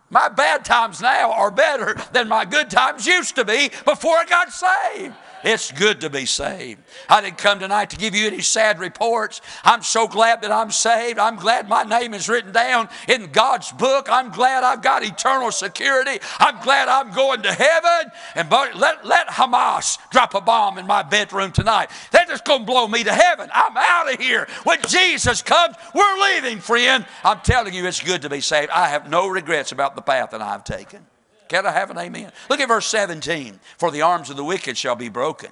my 0.10 0.30
bad 0.30 0.64
times 0.64 1.02
now 1.02 1.34
are 1.34 1.52
better 1.52 1.98
than 2.14 2.30
my 2.30 2.46
good 2.46 2.70
times 2.70 3.06
used 3.06 3.36
to 3.36 3.44
be 3.44 3.70
before 3.84 4.16
I 4.16 4.26
got 4.26 4.54
saved. 4.54 5.14
It's 5.44 5.72
good 5.72 6.02
to 6.02 6.10
be 6.10 6.26
saved. 6.26 6.82
I 7.10 7.22
didn't 7.22 7.38
come 7.38 7.60
tonight 7.60 7.92
to 7.92 7.98
give 7.98 8.16
you 8.16 8.28
any 8.28 8.42
sad 8.42 8.80
reports. 8.80 9.42
I'm 9.64 9.84
so 9.84 10.08
glad 10.08 10.42
that 10.42 10.52
I'm 10.52 10.72
saved. 10.72 11.20
I'm 11.20 11.36
glad 11.36 11.70
my 11.70 11.84
name 11.84 12.14
is 12.14 12.28
written 12.28 12.52
down 12.52 12.90
in 13.08 13.32
God's 13.32 13.72
book. 13.72 14.08
I'm 14.10 14.32
glad 14.32 14.64
I've 14.64 14.82
got 14.82 15.04
eternal 15.04 15.52
security. 15.52 16.20
I'm 16.40 16.60
glad 16.62 16.88
I'm 16.88 17.14
going 17.14 17.42
to 17.44 17.54
heaven. 17.54 18.12
And 18.36 18.50
let, 18.50 19.06
let 19.06 19.28
Hamas 19.28 19.98
drop 20.10 20.34
a 20.34 20.42
bomb 20.42 20.78
in 20.78 20.88
my 20.88 21.04
bedroom 21.04 21.52
tonight. 21.52 21.90
They're 22.12 22.26
just 22.26 22.46
going 22.46 22.62
to 22.62 22.66
blow 22.66 22.88
me 22.88 23.04
to 23.04 23.14
heaven. 23.14 23.50
I'm 23.54 23.78
out 23.78 24.14
of 24.14 24.20
here. 24.20 24.48
When 24.64 24.82
Jesus 24.88 25.42
comes, 25.42 25.76
we're 25.94 26.18
leaving, 26.20 26.60
friend. 26.60 27.06
I'm 27.24 27.40
telling 27.42 27.74
you, 27.74 27.86
it's 27.86 28.02
good 28.02 28.24
to 28.24 28.30
be 28.30 28.42
saved. 28.42 28.72
I 28.72 28.90
have 28.90 29.10
no 29.10 29.28
regrets 29.28 29.72
about 29.72 29.96
the 29.96 30.02
path 30.02 30.32
that 30.32 30.42
I've 30.42 30.64
taken. 30.64 31.06
Can 31.48 31.66
I 31.66 31.72
have 31.72 31.90
an 31.90 31.98
amen? 31.98 32.32
Look 32.50 32.60
at 32.60 32.68
verse 32.68 32.88
17. 32.88 33.60
For 33.78 33.92
the 33.92 34.02
arms 34.02 34.30
of 34.30 34.38
the 34.38 34.44
wicked 34.44 34.78
shall 34.78 34.96
be 34.96 35.10
broken, 35.10 35.52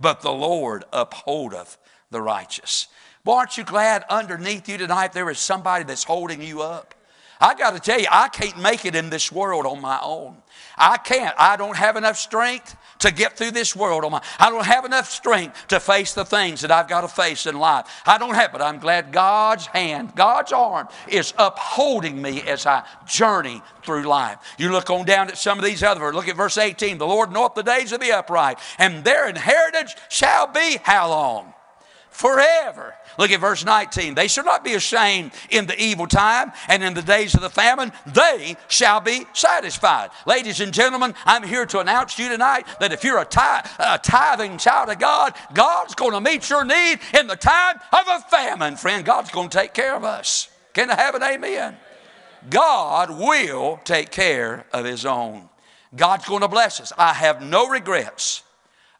but 0.00 0.20
the 0.20 0.32
Lord 0.32 0.84
upholdeth 0.92 1.78
the 2.10 2.22
righteous. 2.22 2.88
Boy, 3.24 3.34
aren't 3.34 3.58
you 3.58 3.64
glad 3.64 4.04
underneath 4.08 4.68
you 4.68 4.78
tonight 4.78 5.12
there 5.12 5.30
is 5.30 5.38
somebody 5.38 5.84
that's 5.84 6.04
holding 6.04 6.42
you 6.42 6.62
up? 6.62 6.94
I 7.40 7.54
got 7.54 7.74
to 7.74 7.80
tell 7.80 8.00
you, 8.00 8.06
I 8.10 8.28
can't 8.28 8.58
make 8.58 8.84
it 8.84 8.94
in 8.94 9.10
this 9.10 9.30
world 9.30 9.66
on 9.66 9.80
my 9.80 9.98
own. 10.02 10.36
I 10.76 10.96
can't. 10.96 11.34
I 11.38 11.56
don't 11.56 11.76
have 11.76 11.96
enough 11.96 12.16
strength 12.16 12.76
to 13.00 13.12
get 13.12 13.36
through 13.36 13.52
this 13.52 13.76
world. 13.76 14.04
On 14.04 14.12
my, 14.12 14.22
I 14.38 14.50
don't 14.50 14.66
have 14.66 14.84
enough 14.84 15.08
strength 15.08 15.68
to 15.68 15.80
face 15.80 16.14
the 16.14 16.24
things 16.24 16.62
that 16.62 16.70
I've 16.70 16.88
got 16.88 17.02
to 17.02 17.08
face 17.08 17.46
in 17.46 17.58
life. 17.58 17.86
I 18.06 18.18
don't 18.18 18.34
have, 18.34 18.52
but 18.52 18.62
I'm 18.62 18.78
glad 18.78 19.12
God's 19.12 19.66
hand, 19.66 20.14
God's 20.14 20.52
arm 20.52 20.88
is 21.06 21.32
upholding 21.38 22.20
me 22.20 22.42
as 22.42 22.66
I 22.66 22.84
journey 23.06 23.62
through 23.84 24.02
life. 24.02 24.38
You 24.58 24.70
look 24.70 24.90
on 24.90 25.04
down 25.04 25.28
at 25.28 25.38
some 25.38 25.58
of 25.58 25.64
these 25.64 25.82
other, 25.82 26.12
look 26.12 26.28
at 26.28 26.36
verse 26.36 26.58
18. 26.58 26.98
The 26.98 27.06
Lord 27.06 27.32
knoweth 27.32 27.54
the 27.54 27.62
days 27.62 27.92
of 27.92 28.00
the 28.00 28.12
upright, 28.12 28.58
and 28.78 29.04
their 29.04 29.28
inheritance 29.28 29.94
shall 30.08 30.46
be 30.48 30.78
how 30.82 31.10
long? 31.10 31.54
Forever. 32.18 32.96
Look 33.16 33.30
at 33.30 33.38
verse 33.38 33.64
19. 33.64 34.16
They 34.16 34.26
shall 34.26 34.42
not 34.44 34.64
be 34.64 34.74
ashamed 34.74 35.30
in 35.50 35.66
the 35.66 35.80
evil 35.80 36.08
time, 36.08 36.50
and 36.66 36.82
in 36.82 36.94
the 36.94 37.00
days 37.00 37.36
of 37.36 37.42
the 37.42 37.48
famine, 37.48 37.92
they 38.06 38.56
shall 38.66 39.00
be 39.00 39.24
satisfied. 39.34 40.10
Ladies 40.26 40.58
and 40.58 40.74
gentlemen, 40.74 41.14
I'm 41.24 41.44
here 41.44 41.64
to 41.66 41.78
announce 41.78 42.16
to 42.16 42.24
you 42.24 42.28
tonight 42.28 42.66
that 42.80 42.92
if 42.92 43.04
you're 43.04 43.18
a, 43.18 43.62
a 43.78 44.00
tithing 44.02 44.58
child 44.58 44.88
of 44.88 44.98
God, 44.98 45.34
God's 45.54 45.94
going 45.94 46.10
to 46.10 46.20
meet 46.20 46.50
your 46.50 46.64
need 46.64 46.98
in 47.16 47.28
the 47.28 47.36
time 47.36 47.76
of 47.92 48.04
a 48.08 48.18
famine. 48.22 48.74
Friend, 48.74 49.04
God's 49.04 49.30
going 49.30 49.48
to 49.50 49.56
take 49.56 49.72
care 49.72 49.94
of 49.94 50.02
us. 50.02 50.50
Can 50.74 50.90
I 50.90 50.96
have 50.96 51.14
an 51.14 51.22
amen? 51.22 51.76
God 52.50 53.10
will 53.10 53.78
take 53.84 54.10
care 54.10 54.66
of 54.72 54.84
His 54.84 55.06
own. 55.06 55.48
God's 55.94 56.26
going 56.26 56.40
to 56.42 56.48
bless 56.48 56.80
us. 56.80 56.92
I 56.98 57.14
have 57.14 57.42
no 57.42 57.68
regrets 57.68 58.42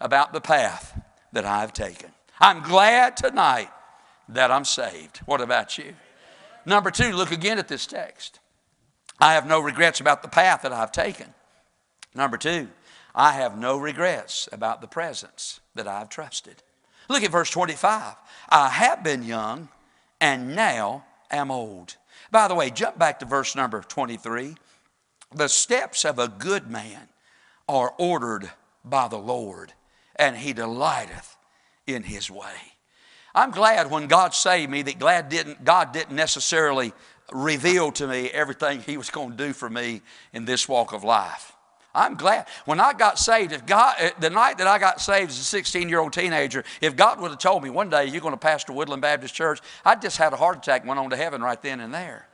about 0.00 0.32
the 0.32 0.40
path 0.40 0.96
that 1.32 1.44
I've 1.44 1.72
taken. 1.72 2.12
I'm 2.40 2.62
glad 2.62 3.16
tonight 3.16 3.70
that 4.28 4.50
I'm 4.50 4.64
saved. 4.64 5.18
What 5.18 5.40
about 5.40 5.78
you? 5.78 5.94
Number 6.64 6.90
two, 6.90 7.12
look 7.12 7.32
again 7.32 7.58
at 7.58 7.68
this 7.68 7.86
text. 7.86 8.40
I 9.20 9.34
have 9.34 9.46
no 9.46 9.60
regrets 9.60 10.00
about 10.00 10.22
the 10.22 10.28
path 10.28 10.62
that 10.62 10.72
I've 10.72 10.92
taken. 10.92 11.34
Number 12.14 12.36
two, 12.36 12.68
I 13.14 13.32
have 13.32 13.58
no 13.58 13.76
regrets 13.78 14.48
about 14.52 14.80
the 14.80 14.86
presence 14.86 15.60
that 15.74 15.88
I've 15.88 16.08
trusted. 16.08 16.62
Look 17.08 17.22
at 17.22 17.30
verse 17.30 17.50
25. 17.50 18.14
I 18.50 18.68
have 18.68 19.02
been 19.02 19.22
young 19.22 19.70
and 20.20 20.54
now 20.54 21.04
am 21.30 21.50
old. 21.50 21.96
By 22.30 22.46
the 22.46 22.54
way, 22.54 22.70
jump 22.70 22.98
back 22.98 23.18
to 23.20 23.26
verse 23.26 23.56
number 23.56 23.80
23. 23.80 24.56
The 25.34 25.48
steps 25.48 26.04
of 26.04 26.18
a 26.18 26.28
good 26.28 26.70
man 26.70 27.08
are 27.68 27.94
ordered 27.98 28.50
by 28.84 29.08
the 29.08 29.18
Lord, 29.18 29.72
and 30.16 30.36
he 30.36 30.52
delighteth 30.52 31.36
in 31.88 32.02
his 32.02 32.30
way. 32.30 32.54
I'm 33.34 33.50
glad 33.50 33.90
when 33.90 34.06
God 34.06 34.34
saved 34.34 34.70
me 34.70 34.82
that 34.82 34.98
God 34.98 35.28
didn't, 35.28 35.64
God 35.64 35.92
didn't 35.92 36.16
necessarily 36.16 36.92
reveal 37.32 37.92
to 37.92 38.06
me 38.06 38.28
everything 38.30 38.80
He 38.80 38.96
was 38.96 39.10
going 39.10 39.32
to 39.32 39.36
do 39.36 39.52
for 39.52 39.68
me 39.68 40.02
in 40.32 40.44
this 40.44 40.68
walk 40.68 40.92
of 40.92 41.04
life. 41.04 41.52
I'm 41.94 42.14
glad. 42.14 42.46
When 42.64 42.80
I 42.80 42.92
got 42.92 43.18
saved, 43.18 43.52
if 43.52 43.66
God, 43.66 43.96
eh, 43.98 44.10
the 44.20 44.30
night 44.30 44.58
that 44.58 44.66
I 44.66 44.78
got 44.78 45.00
saved 45.00 45.30
as 45.30 45.38
a 45.38 45.44
16 45.44 45.88
year 45.88 46.00
old 46.00 46.12
teenager, 46.12 46.64
if 46.80 46.96
God 46.96 47.20
would 47.20 47.30
have 47.30 47.40
told 47.40 47.62
me 47.62 47.70
one 47.70 47.90
day 47.90 48.06
you're 48.06 48.20
going 48.20 48.34
to 48.34 48.38
pastor 48.38 48.72
Woodland 48.72 49.02
Baptist 49.02 49.34
Church, 49.34 49.60
I 49.84 49.94
just 49.94 50.16
had 50.16 50.32
a 50.32 50.36
heart 50.36 50.58
attack 50.58 50.82
and 50.82 50.88
went 50.88 51.00
on 51.00 51.10
to 51.10 51.16
heaven 51.16 51.42
right 51.42 51.60
then 51.60 51.80
and 51.80 51.92
there. 51.92 52.28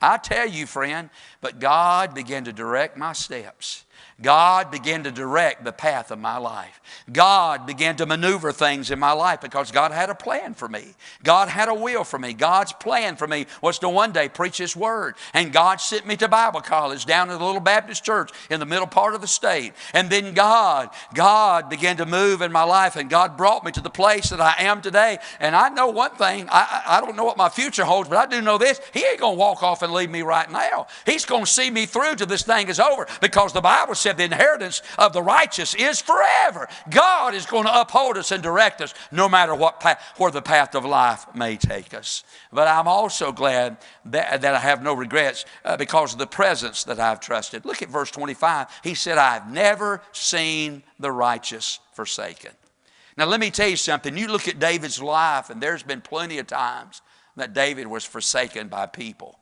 I 0.00 0.16
tell 0.16 0.48
you, 0.48 0.66
friend, 0.66 1.10
but 1.40 1.58
God 1.58 2.14
began 2.14 2.44
to 2.44 2.52
direct 2.52 2.96
my 2.96 3.12
steps. 3.12 3.84
God 4.20 4.72
began 4.72 5.04
to 5.04 5.12
direct 5.12 5.64
the 5.64 5.72
path 5.72 6.10
of 6.10 6.18
my 6.18 6.38
life. 6.38 6.80
God 7.12 7.66
began 7.66 7.94
to 7.96 8.06
maneuver 8.06 8.50
things 8.50 8.90
in 8.90 8.98
my 8.98 9.12
life 9.12 9.40
because 9.40 9.70
God 9.70 9.92
had 9.92 10.10
a 10.10 10.14
plan 10.14 10.54
for 10.54 10.68
me. 10.68 10.94
God 11.22 11.48
had 11.48 11.68
a 11.68 11.74
will 11.74 12.02
for 12.02 12.18
me. 12.18 12.32
God's 12.32 12.72
plan 12.72 13.14
for 13.14 13.28
me 13.28 13.46
was 13.62 13.78
to 13.78 13.88
one 13.88 14.10
day 14.10 14.28
preach 14.28 14.58
His 14.58 14.74
Word. 14.74 15.14
And 15.34 15.52
God 15.52 15.80
sent 15.80 16.04
me 16.04 16.16
to 16.16 16.26
Bible 16.26 16.60
college 16.60 17.06
down 17.06 17.30
in 17.30 17.38
the 17.38 17.44
little 17.44 17.60
Baptist 17.60 18.04
church 18.04 18.32
in 18.50 18.58
the 18.58 18.66
middle 18.66 18.88
part 18.88 19.14
of 19.14 19.20
the 19.20 19.28
state. 19.28 19.72
And 19.94 20.10
then 20.10 20.34
God, 20.34 20.90
God 21.14 21.70
began 21.70 21.96
to 21.98 22.06
move 22.06 22.42
in 22.42 22.50
my 22.50 22.64
life 22.64 22.96
and 22.96 23.08
God 23.08 23.36
brought 23.36 23.64
me 23.64 23.70
to 23.70 23.80
the 23.80 23.88
place 23.88 24.30
that 24.30 24.40
I 24.40 24.64
am 24.64 24.82
today. 24.82 25.18
And 25.38 25.54
I 25.54 25.68
know 25.68 25.88
one 25.88 26.16
thing, 26.16 26.48
I, 26.50 26.82
I 26.86 27.00
don't 27.00 27.14
know 27.14 27.24
what 27.24 27.36
my 27.36 27.48
future 27.48 27.84
holds, 27.84 28.08
but 28.08 28.18
I 28.18 28.26
do 28.26 28.42
know 28.42 28.58
this. 28.58 28.80
He 28.92 29.04
ain't 29.04 29.20
going 29.20 29.36
to 29.36 29.40
walk 29.40 29.62
off 29.62 29.82
and 29.82 29.92
leave 29.92 30.10
me 30.10 30.22
right 30.22 30.50
now. 30.50 30.88
He's 31.06 31.24
going 31.24 31.44
to 31.44 31.50
see 31.50 31.70
me 31.70 31.86
through 31.86 32.16
till 32.16 32.26
this 32.26 32.42
thing 32.42 32.66
is 32.68 32.80
over 32.80 33.06
because 33.20 33.52
the 33.52 33.60
Bible 33.60 33.94
says 33.94 34.07
said 34.08 34.16
the 34.16 34.24
inheritance 34.24 34.80
of 34.96 35.12
the 35.12 35.22
righteous 35.22 35.74
is 35.74 36.00
forever. 36.00 36.66
God 36.88 37.34
is 37.34 37.44
going 37.44 37.64
to 37.64 37.80
uphold 37.80 38.16
us 38.16 38.32
and 38.32 38.42
direct 38.42 38.80
us 38.80 38.94
no 39.12 39.28
matter 39.28 39.54
what 39.54 39.80
path, 39.80 40.02
where 40.16 40.30
the 40.30 40.40
path 40.40 40.74
of 40.74 40.86
life 40.86 41.26
may 41.34 41.56
take 41.56 41.92
us. 41.92 42.24
But 42.50 42.68
I'm 42.68 42.88
also 42.88 43.32
glad 43.32 43.76
that, 44.06 44.40
that 44.40 44.54
I 44.54 44.60
have 44.60 44.82
no 44.82 44.94
regrets 44.94 45.44
uh, 45.62 45.76
because 45.76 46.14
of 46.14 46.18
the 46.18 46.26
presence 46.26 46.84
that 46.84 46.98
I've 46.98 47.20
trusted. 47.20 47.66
Look 47.66 47.82
at 47.82 47.90
verse 47.90 48.10
25. 48.10 48.68
He 48.82 48.94
said, 48.94 49.18
I've 49.18 49.52
never 49.52 50.00
seen 50.12 50.82
the 50.98 51.12
righteous 51.12 51.78
forsaken. 51.92 52.52
Now, 53.18 53.26
let 53.26 53.40
me 53.40 53.50
tell 53.50 53.68
you 53.68 53.76
something. 53.76 54.16
You 54.16 54.28
look 54.28 54.48
at 54.48 54.58
David's 54.58 55.02
life, 55.02 55.50
and 55.50 55.60
there's 55.60 55.82
been 55.82 56.00
plenty 56.00 56.38
of 56.38 56.46
times 56.46 57.02
that 57.36 57.52
David 57.52 57.88
was 57.88 58.04
forsaken 58.04 58.68
by 58.68 58.86
people 58.86 59.38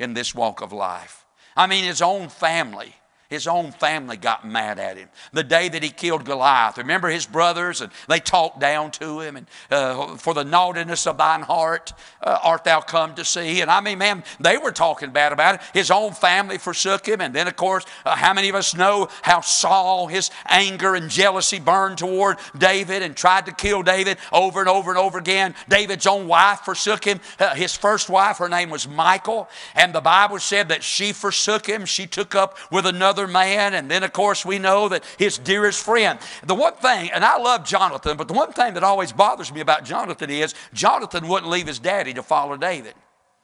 in 0.00 0.14
this 0.14 0.34
walk 0.34 0.60
of 0.60 0.72
life. 0.72 1.24
I 1.56 1.68
mean, 1.68 1.84
his 1.84 2.02
own 2.02 2.30
family 2.30 2.94
his 3.28 3.46
own 3.46 3.72
family 3.72 4.16
got 4.16 4.46
mad 4.48 4.78
at 4.78 4.96
him. 4.96 5.08
The 5.34 5.44
day 5.44 5.68
that 5.68 5.82
he 5.82 5.90
killed 5.90 6.24
Goliath, 6.24 6.78
remember 6.78 7.08
his 7.08 7.26
brothers, 7.26 7.82
and 7.82 7.92
they 8.08 8.20
talked 8.20 8.58
down 8.58 8.90
to 8.92 9.20
him, 9.20 9.36
and 9.36 9.46
uh, 9.70 10.16
for 10.16 10.32
the 10.32 10.44
naughtiness 10.44 11.06
of 11.06 11.18
thine 11.18 11.42
heart 11.42 11.92
uh, 12.22 12.38
art 12.42 12.64
thou 12.64 12.80
come 12.80 13.14
to 13.16 13.26
see. 13.26 13.60
And 13.60 13.70
I 13.70 13.82
mean, 13.82 13.98
man, 13.98 14.24
they 14.40 14.56
were 14.56 14.72
talking 14.72 15.10
bad 15.10 15.32
about 15.32 15.56
it. 15.56 15.60
His 15.74 15.90
own 15.90 16.12
family 16.12 16.56
forsook 16.56 17.06
him, 17.06 17.20
and 17.20 17.34
then, 17.34 17.48
of 17.48 17.56
course, 17.56 17.84
uh, 18.06 18.16
how 18.16 18.32
many 18.32 18.48
of 18.48 18.54
us 18.54 18.74
know 18.74 19.08
how 19.20 19.42
Saul, 19.42 20.06
his 20.06 20.30
anger 20.46 20.94
and 20.94 21.10
jealousy 21.10 21.58
burned 21.58 21.98
toward 21.98 22.38
David 22.56 23.02
and 23.02 23.14
tried 23.14 23.44
to 23.44 23.52
kill 23.52 23.82
David 23.82 24.16
over 24.32 24.60
and 24.60 24.70
over 24.70 24.90
and 24.90 24.98
over 24.98 25.18
again? 25.18 25.54
David's 25.68 26.06
own 26.06 26.28
wife 26.28 26.60
forsook 26.60 27.04
him. 27.04 27.20
Uh, 27.38 27.54
his 27.54 27.76
first 27.76 28.08
wife, 28.08 28.38
her 28.38 28.48
name 28.48 28.70
was 28.70 28.88
Michal, 28.88 29.50
and 29.74 29.94
the 29.94 30.00
Bible 30.00 30.38
said 30.38 30.70
that 30.70 30.82
she 30.82 31.12
forsook 31.12 31.66
him. 31.66 31.84
She 31.84 32.06
took 32.06 32.34
up 32.34 32.56
with 32.72 32.86
another 32.86 33.17
another 33.18 33.32
man. 33.32 33.74
And 33.74 33.90
then, 33.90 34.02
of 34.02 34.12
course, 34.12 34.44
we 34.44 34.58
know 34.58 34.88
that 34.88 35.04
his 35.18 35.38
dearest 35.38 35.84
friend. 35.84 36.18
The 36.44 36.54
one 36.54 36.74
thing, 36.74 37.10
and 37.12 37.24
I 37.24 37.38
love 37.38 37.64
Jonathan, 37.64 38.16
but 38.16 38.28
the 38.28 38.34
one 38.34 38.52
thing 38.52 38.74
that 38.74 38.84
always 38.84 39.12
bothers 39.12 39.52
me 39.52 39.60
about 39.60 39.84
Jonathan 39.84 40.30
is 40.30 40.54
Jonathan 40.72 41.28
wouldn't 41.28 41.50
leave 41.50 41.66
his 41.66 41.78
daddy 41.78 42.14
to 42.14 42.22
follow 42.22 42.56
David. 42.56 42.94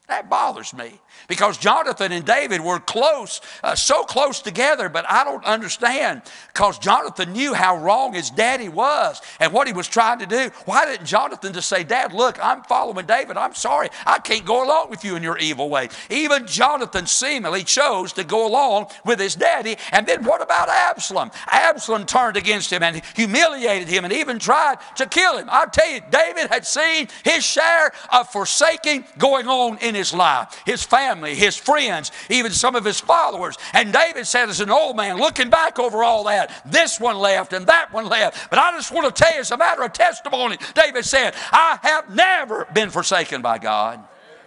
That 0.07 0.29
bothers 0.29 0.75
me 0.75 1.01
because 1.29 1.57
Jonathan 1.57 2.13
and 2.13 2.27
David 2.27 2.61
were 2.61 2.79
close, 2.79 3.41
uh, 3.63 3.75
so 3.75 4.03
close 4.03 4.43
together, 4.43 4.91
but 4.91 5.07
I 5.09 5.25
don't 5.25 5.43
understand 5.47 6.21
because 6.49 6.79
Jonathan 6.79 7.33
knew 7.33 7.55
how 7.55 7.79
wrong 7.79 8.13
his 8.13 8.29
daddy 8.29 8.69
was 8.69 9.23
and 9.41 9.51
what 9.51 9.67
he 9.67 9.73
was 9.73 9.89
trying 9.89 10.19
to 10.19 10.27
do. 10.27 10.51
Why 10.67 10.85
didn't 10.85 11.07
Jonathan 11.07 11.55
just 11.55 11.71
say, 11.71 11.85
Dad, 11.85 12.13
look, 12.13 12.39
I'm 12.45 12.63
following 12.65 13.07
David. 13.07 13.39
I'm 13.39 13.55
sorry. 13.55 13.89
I 14.05 14.19
can't 14.19 14.45
go 14.45 14.63
along 14.63 14.91
with 14.91 15.07
you 15.07 15.17
in 15.17 15.23
your 15.23 15.39
evil 15.39 15.71
way. 15.71 15.89
Even 16.11 16.47
Jonathan 16.47 17.07
seemingly 17.07 17.65
chose 17.65 18.13
to 18.13 18.25
go 18.25 18.47
along 18.47 18.89
with 19.07 19.19
his 19.19 19.35
daddy. 19.35 19.77
And 19.91 20.07
then 20.07 20.23
what 20.23 20.43
about 20.43 20.69
Absalom? 20.69 21.31
Absalom 21.47 22.05
turned 22.05 22.37
against 22.37 22.71
him 22.71 22.83
and 22.83 23.01
humiliated 23.17 23.89
him 23.89 24.05
and 24.05 24.13
even 24.13 24.39
tried 24.39 24.77
to 24.97 25.07
kill 25.07 25.39
him. 25.39 25.49
I 25.51 25.65
tell 25.65 25.91
you, 25.91 26.01
David 26.11 26.49
had 26.51 26.67
seen 26.67 27.09
his 27.25 27.43
share 27.43 27.91
of 28.13 28.29
forsaking 28.29 29.07
going 29.17 29.49
on 29.49 29.79
in 29.79 29.94
in 29.95 29.99
his 29.99 30.13
life, 30.13 30.63
his 30.67 30.83
family, 30.83 31.35
his 31.35 31.57
friends, 31.57 32.11
even 32.29 32.53
some 32.53 32.75
of 32.75 32.85
his 32.85 33.01
followers. 33.01 33.57
And 33.73 33.93
David 33.93 34.27
said, 34.27 34.49
as 34.49 34.61
an 34.61 34.71
old 34.71 34.97
man, 34.97 35.17
looking 35.17 35.51
back 35.51 35.79
over 35.79 36.03
all 36.03 36.25
that, 36.25 36.63
this 36.67 36.99
one 36.99 37.17
left 37.17 37.53
and 37.53 37.67
that 37.69 37.93
one 37.93 38.09
left. 38.09 38.51
But 38.51 38.59
I 38.59 38.73
just 38.73 38.93
want 38.93 39.15
to 39.15 39.23
tell 39.23 39.33
you, 39.33 39.41
as 39.41 39.51
a 39.51 39.57
matter 39.57 39.83
of 39.83 39.93
testimony, 39.93 40.59
David 40.75 41.05
said, 41.05 41.35
I 41.53 41.79
have 41.83 42.15
never 42.15 42.67
been 42.75 42.91
forsaken 42.91 43.41
by 43.43 43.59
God 43.59 44.05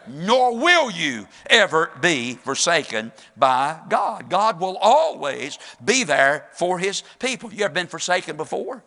nor 0.10 0.58
will 0.58 0.90
you 0.90 1.28
ever 1.50 1.92
be 2.00 2.36
forsaken 2.36 3.12
by 3.36 3.78
God. 3.90 4.30
God 4.30 4.58
will 4.58 4.78
always 4.78 5.60
be 5.84 6.06
there 6.06 6.48
for 6.54 6.80
his 6.80 7.04
people. 7.20 7.54
You 7.54 7.66
ever 7.66 7.74
been 7.74 7.88
forsaken 7.88 8.38
before? 8.38 8.86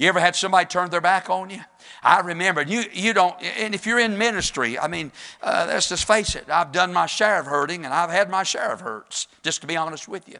You 0.00 0.08
ever 0.08 0.18
had 0.18 0.34
somebody 0.34 0.64
turn 0.64 0.88
their 0.88 1.02
back 1.02 1.28
on 1.28 1.50
you? 1.50 1.60
I 2.02 2.20
remember, 2.20 2.62
you, 2.62 2.84
you 2.90 3.12
don't, 3.12 3.38
and 3.42 3.74
if 3.74 3.84
you're 3.84 3.98
in 3.98 4.16
ministry, 4.16 4.78
I 4.78 4.88
mean, 4.88 5.12
uh, 5.42 5.66
let's 5.68 5.90
just 5.90 6.06
face 6.06 6.34
it, 6.36 6.48
I've 6.48 6.72
done 6.72 6.90
my 6.90 7.04
share 7.04 7.38
of 7.38 7.44
hurting 7.44 7.84
and 7.84 7.92
I've 7.92 8.08
had 8.08 8.30
my 8.30 8.42
share 8.42 8.72
of 8.72 8.80
hurts, 8.80 9.28
just 9.42 9.60
to 9.60 9.66
be 9.66 9.76
honest 9.76 10.08
with 10.08 10.26
you. 10.26 10.38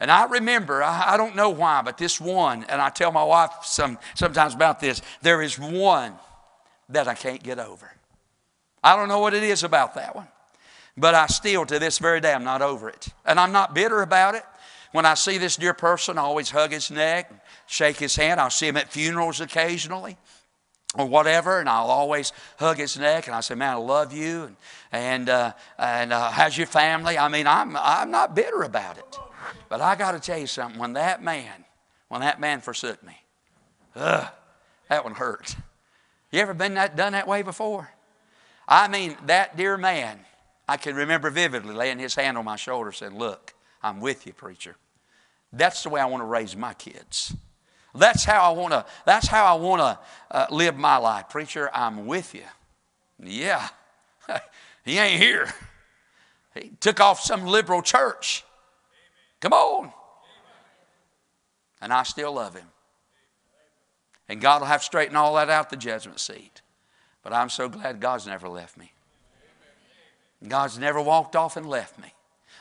And 0.00 0.10
I 0.10 0.24
remember, 0.24 0.82
I, 0.82 1.12
I 1.12 1.16
don't 1.18 1.36
know 1.36 1.50
why, 1.50 1.82
but 1.82 1.98
this 1.98 2.22
one, 2.22 2.64
and 2.70 2.80
I 2.80 2.88
tell 2.88 3.12
my 3.12 3.22
wife 3.22 3.50
some, 3.64 3.98
sometimes 4.14 4.54
about 4.54 4.80
this, 4.80 5.02
there 5.20 5.42
is 5.42 5.58
one 5.58 6.14
that 6.88 7.06
I 7.06 7.12
can't 7.12 7.42
get 7.42 7.58
over. 7.58 7.92
I 8.82 8.96
don't 8.96 9.08
know 9.08 9.18
what 9.18 9.34
it 9.34 9.42
is 9.42 9.62
about 9.62 9.94
that 9.96 10.16
one, 10.16 10.28
but 10.96 11.14
I 11.14 11.26
still, 11.26 11.66
to 11.66 11.78
this 11.78 11.98
very 11.98 12.22
day, 12.22 12.32
I'm 12.32 12.44
not 12.44 12.62
over 12.62 12.88
it. 12.88 13.08
And 13.26 13.38
I'm 13.38 13.52
not 13.52 13.74
bitter 13.74 14.00
about 14.00 14.36
it. 14.36 14.44
When 14.92 15.06
I 15.06 15.14
see 15.14 15.38
this 15.38 15.56
dear 15.56 15.74
person, 15.74 16.18
I 16.18 16.22
always 16.22 16.50
hug 16.50 16.70
his 16.70 16.90
neck, 16.90 17.32
shake 17.66 17.96
his 17.96 18.14
hand. 18.14 18.38
I'll 18.40 18.50
see 18.50 18.68
him 18.68 18.76
at 18.76 18.92
funerals 18.92 19.40
occasionally 19.40 20.18
or 20.94 21.06
whatever, 21.06 21.58
and 21.58 21.68
I'll 21.68 21.90
always 21.90 22.32
hug 22.58 22.76
his 22.76 22.98
neck 22.98 23.26
and 23.26 23.34
I 23.34 23.40
say, 23.40 23.54
"Man, 23.54 23.70
I 23.70 23.76
love 23.76 24.12
you," 24.12 24.44
and 24.44 24.56
and 24.92 25.28
uh, 25.28 25.52
and 25.78 26.12
uh, 26.12 26.30
how's 26.30 26.56
your 26.56 26.66
family? 26.66 27.18
I 27.18 27.28
mean, 27.28 27.46
I'm 27.46 27.76
I'm 27.76 28.10
not 28.10 28.34
bitter 28.34 28.62
about 28.62 28.98
it, 28.98 29.18
but 29.68 29.80
I 29.80 29.96
got 29.96 30.12
to 30.12 30.20
tell 30.20 30.38
you 30.38 30.46
something. 30.46 30.78
When 30.78 30.92
that 30.94 31.22
man, 31.22 31.64
when 32.08 32.20
that 32.20 32.40
man 32.40 32.60
forsook 32.60 33.02
me, 33.02 33.16
ugh, 33.96 34.28
that 34.88 35.04
one 35.04 35.14
hurt. 35.14 35.56
You 36.30 36.40
ever 36.40 36.54
been 36.54 36.74
that 36.74 36.96
done 36.96 37.12
that 37.12 37.26
way 37.26 37.42
before? 37.42 37.90
I 38.68 38.88
mean, 38.88 39.16
that 39.26 39.56
dear 39.56 39.76
man, 39.76 40.20
I 40.68 40.76
can 40.76 40.94
remember 40.94 41.30
vividly 41.30 41.74
laying 41.74 41.98
his 41.98 42.14
hand 42.14 42.36
on 42.36 42.44
my 42.44 42.56
shoulder, 42.56 42.92
saying, 42.92 43.16
"Look, 43.16 43.54
I'm 43.82 44.00
with 44.00 44.26
you, 44.26 44.32
preacher." 44.32 44.76
That's 45.52 45.82
the 45.82 45.90
way 45.90 46.00
I 46.00 46.06
want 46.06 46.22
to 46.22 46.26
raise 46.26 46.56
my 46.56 46.72
kids. 46.74 47.34
That's 47.94 48.24
how 48.24 48.50
I 48.50 48.56
want 48.56 48.72
to. 48.72 48.86
That's 49.04 49.28
how 49.28 49.44
I 49.44 49.58
want 49.58 49.80
to 49.80 49.98
uh, 50.30 50.46
live 50.50 50.78
my 50.78 50.96
life, 50.96 51.28
preacher. 51.28 51.70
I'm 51.74 52.06
with 52.06 52.34
you. 52.34 52.44
Yeah, 53.22 53.68
he 54.84 54.98
ain't 54.98 55.20
here. 55.20 55.52
He 56.54 56.72
took 56.80 57.00
off 57.00 57.20
some 57.20 57.44
liberal 57.44 57.82
church. 57.82 58.44
Come 59.40 59.52
on. 59.52 59.92
And 61.80 61.92
I 61.92 62.04
still 62.04 62.32
love 62.32 62.54
him. 62.54 62.66
And 64.28 64.40
God 64.40 64.60
will 64.60 64.68
have 64.68 64.80
to 64.80 64.86
straighten 64.86 65.16
all 65.16 65.34
that 65.34 65.50
out 65.50 65.70
the 65.70 65.76
judgment 65.76 66.20
seat. 66.20 66.62
But 67.22 67.32
I'm 67.32 67.48
so 67.48 67.68
glad 67.68 68.00
God's 68.00 68.26
never 68.26 68.48
left 68.48 68.76
me. 68.76 68.92
God's 70.46 70.78
never 70.78 71.00
walked 71.00 71.36
off 71.36 71.56
and 71.56 71.66
left 71.66 71.98
me. 71.98 72.12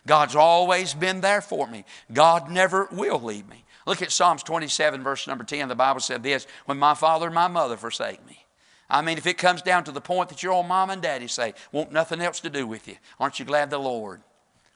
God's 0.07 0.35
always 0.35 0.93
been 0.93 1.21
there 1.21 1.41
for 1.41 1.67
me. 1.67 1.85
God 2.11 2.49
never 2.49 2.87
will 2.91 3.21
leave 3.21 3.47
me. 3.47 3.63
Look 3.85 4.01
at 4.01 4.11
Psalms 4.11 4.43
27, 4.43 5.03
verse 5.03 5.27
number 5.27 5.43
10. 5.43 5.67
The 5.67 5.75
Bible 5.75 5.99
said 5.99 6.23
this 6.23 6.47
When 6.65 6.77
my 6.77 6.93
father 6.93 7.27
and 7.27 7.35
my 7.35 7.47
mother 7.47 7.77
forsake 7.77 8.25
me. 8.27 8.45
I 8.89 9.01
mean, 9.01 9.17
if 9.17 9.25
it 9.25 9.37
comes 9.37 9.61
down 9.61 9.85
to 9.85 9.91
the 9.91 10.01
point 10.01 10.29
that 10.29 10.43
your 10.43 10.51
old 10.51 10.67
mom 10.67 10.89
and 10.89 11.01
daddy 11.01 11.27
say, 11.27 11.53
Want 11.71 11.91
nothing 11.91 12.21
else 12.21 12.39
to 12.41 12.49
do 12.49 12.67
with 12.67 12.87
you, 12.87 12.95
aren't 13.19 13.39
you 13.39 13.45
glad 13.45 13.69
the 13.69 13.77
Lord 13.77 14.21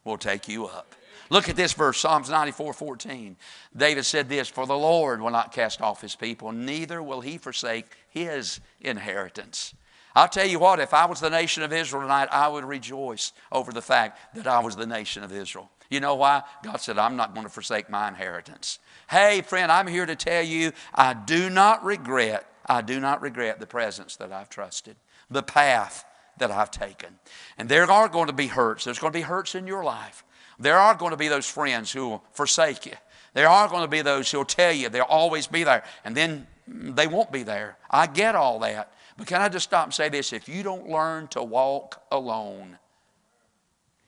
will 0.04 0.18
take 0.18 0.48
you 0.48 0.66
up? 0.66 0.96
Look 1.30 1.50
at 1.50 1.56
this 1.56 1.74
verse, 1.74 2.00
Psalms 2.00 2.30
94 2.30 2.74
14. 2.74 3.36
David 3.76 4.06
said 4.06 4.30
this 4.30 4.48
For 4.48 4.66
the 4.66 4.78
Lord 4.78 5.22
will 5.22 5.32
not 5.32 5.52
cast 5.52 5.82
off 5.82 6.02
his 6.02 6.16
people, 6.16 6.52
neither 6.52 7.02
will 7.02 7.22
he 7.22 7.38
forsake 7.38 7.86
his 8.10 8.60
inheritance. 8.82 9.74
I'll 10.16 10.30
tell 10.30 10.48
you 10.48 10.60
what, 10.60 10.80
if 10.80 10.94
I 10.94 11.06
was 11.06 11.20
the 11.20 11.30
nation 11.30 11.64
of 11.64 11.74
Israel 11.74 12.02
tonight, 12.02 12.30
I 12.32 12.48
would 12.48 12.64
rejoice 12.64 13.34
over 13.52 13.74
the 13.74 13.82
fact 13.82 14.36
that 14.36 14.48
I 14.48 14.60
was 14.60 14.76
the 14.76 14.86
nation 14.86 15.24
of 15.24 15.32
Israel. 15.32 15.70
You 15.90 16.00
know 16.00 16.16
why? 16.16 16.44
God 16.64 16.78
said, 16.78 16.98
I'm 16.98 17.16
not 17.16 17.34
going 17.34 17.46
to 17.46 17.52
forsake 17.52 17.90
my 17.90 18.08
inheritance. 18.08 18.80
Hey, 19.10 19.42
friend, 19.42 19.72
I'm 19.72 19.88
here 19.88 20.06
to 20.06 20.16
tell 20.16 20.42
you 20.42 20.72
I 20.94 21.14
do 21.14 21.50
not 21.50 21.84
regret, 21.84 22.50
I 22.66 22.82
do 22.82 23.00
not 23.00 23.22
regret 23.22 23.60
the 23.60 23.68
presence 23.68 24.16
that 24.16 24.32
I've 24.32 24.50
trusted, 24.50 24.96
the 25.30 25.44
path 25.44 26.06
that 26.38 26.50
I've 26.50 26.72
taken. 26.72 27.20
And 27.58 27.70
there 27.70 27.90
are 27.90 28.10
going 28.10 28.28
to 28.28 28.34
be 28.34 28.48
hurts. 28.48 28.86
There's 28.86 29.00
going 29.00 29.14
to 29.14 29.20
be 29.20 29.24
hurts 29.24 29.54
in 29.54 29.68
your 29.68 29.84
life. 29.84 30.24
There 30.58 30.78
are 30.78 30.96
going 30.96 31.12
to 31.12 31.18
be 31.18 31.28
those 31.28 31.50
friends 31.50 31.92
who 31.92 32.10
will 32.10 32.24
forsake 32.32 32.86
you. 32.86 32.94
There 33.34 33.50
are 33.50 33.68
going 33.68 33.82
to 33.82 33.90
be 33.90 34.02
those 34.02 34.32
who 34.32 34.38
will 34.38 34.46
tell 34.46 34.72
you 34.72 34.88
they'll 34.88 35.04
always 35.04 35.48
be 35.48 35.66
there, 35.66 35.84
and 36.06 36.16
then 36.16 36.48
they 36.68 37.08
won't 37.08 37.32
be 37.32 37.44
there. 37.44 37.78
I 37.92 38.08
get 38.08 38.34
all 38.36 38.60
that. 38.60 38.94
But 39.18 39.28
can 39.28 39.42
I 39.42 39.50
just 39.50 39.66
stop 39.66 39.86
and 39.86 39.94
say 39.94 40.10
this? 40.10 40.34
If 40.34 40.50
you 40.50 40.62
don't 40.64 40.90
learn 40.90 41.28
to 41.30 41.42
walk 41.42 42.04
alone, 42.12 42.78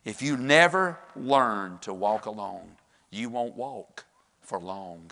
If 0.07 0.21
you 0.21 0.37
never 0.37 0.97
learn 1.17 1.79
to 1.79 1.93
walk 1.93 2.27
alone, 2.27 2.77
you 3.11 3.27
won't 3.27 3.57
walk 3.57 4.05
for 4.39 4.57
long. 4.57 5.11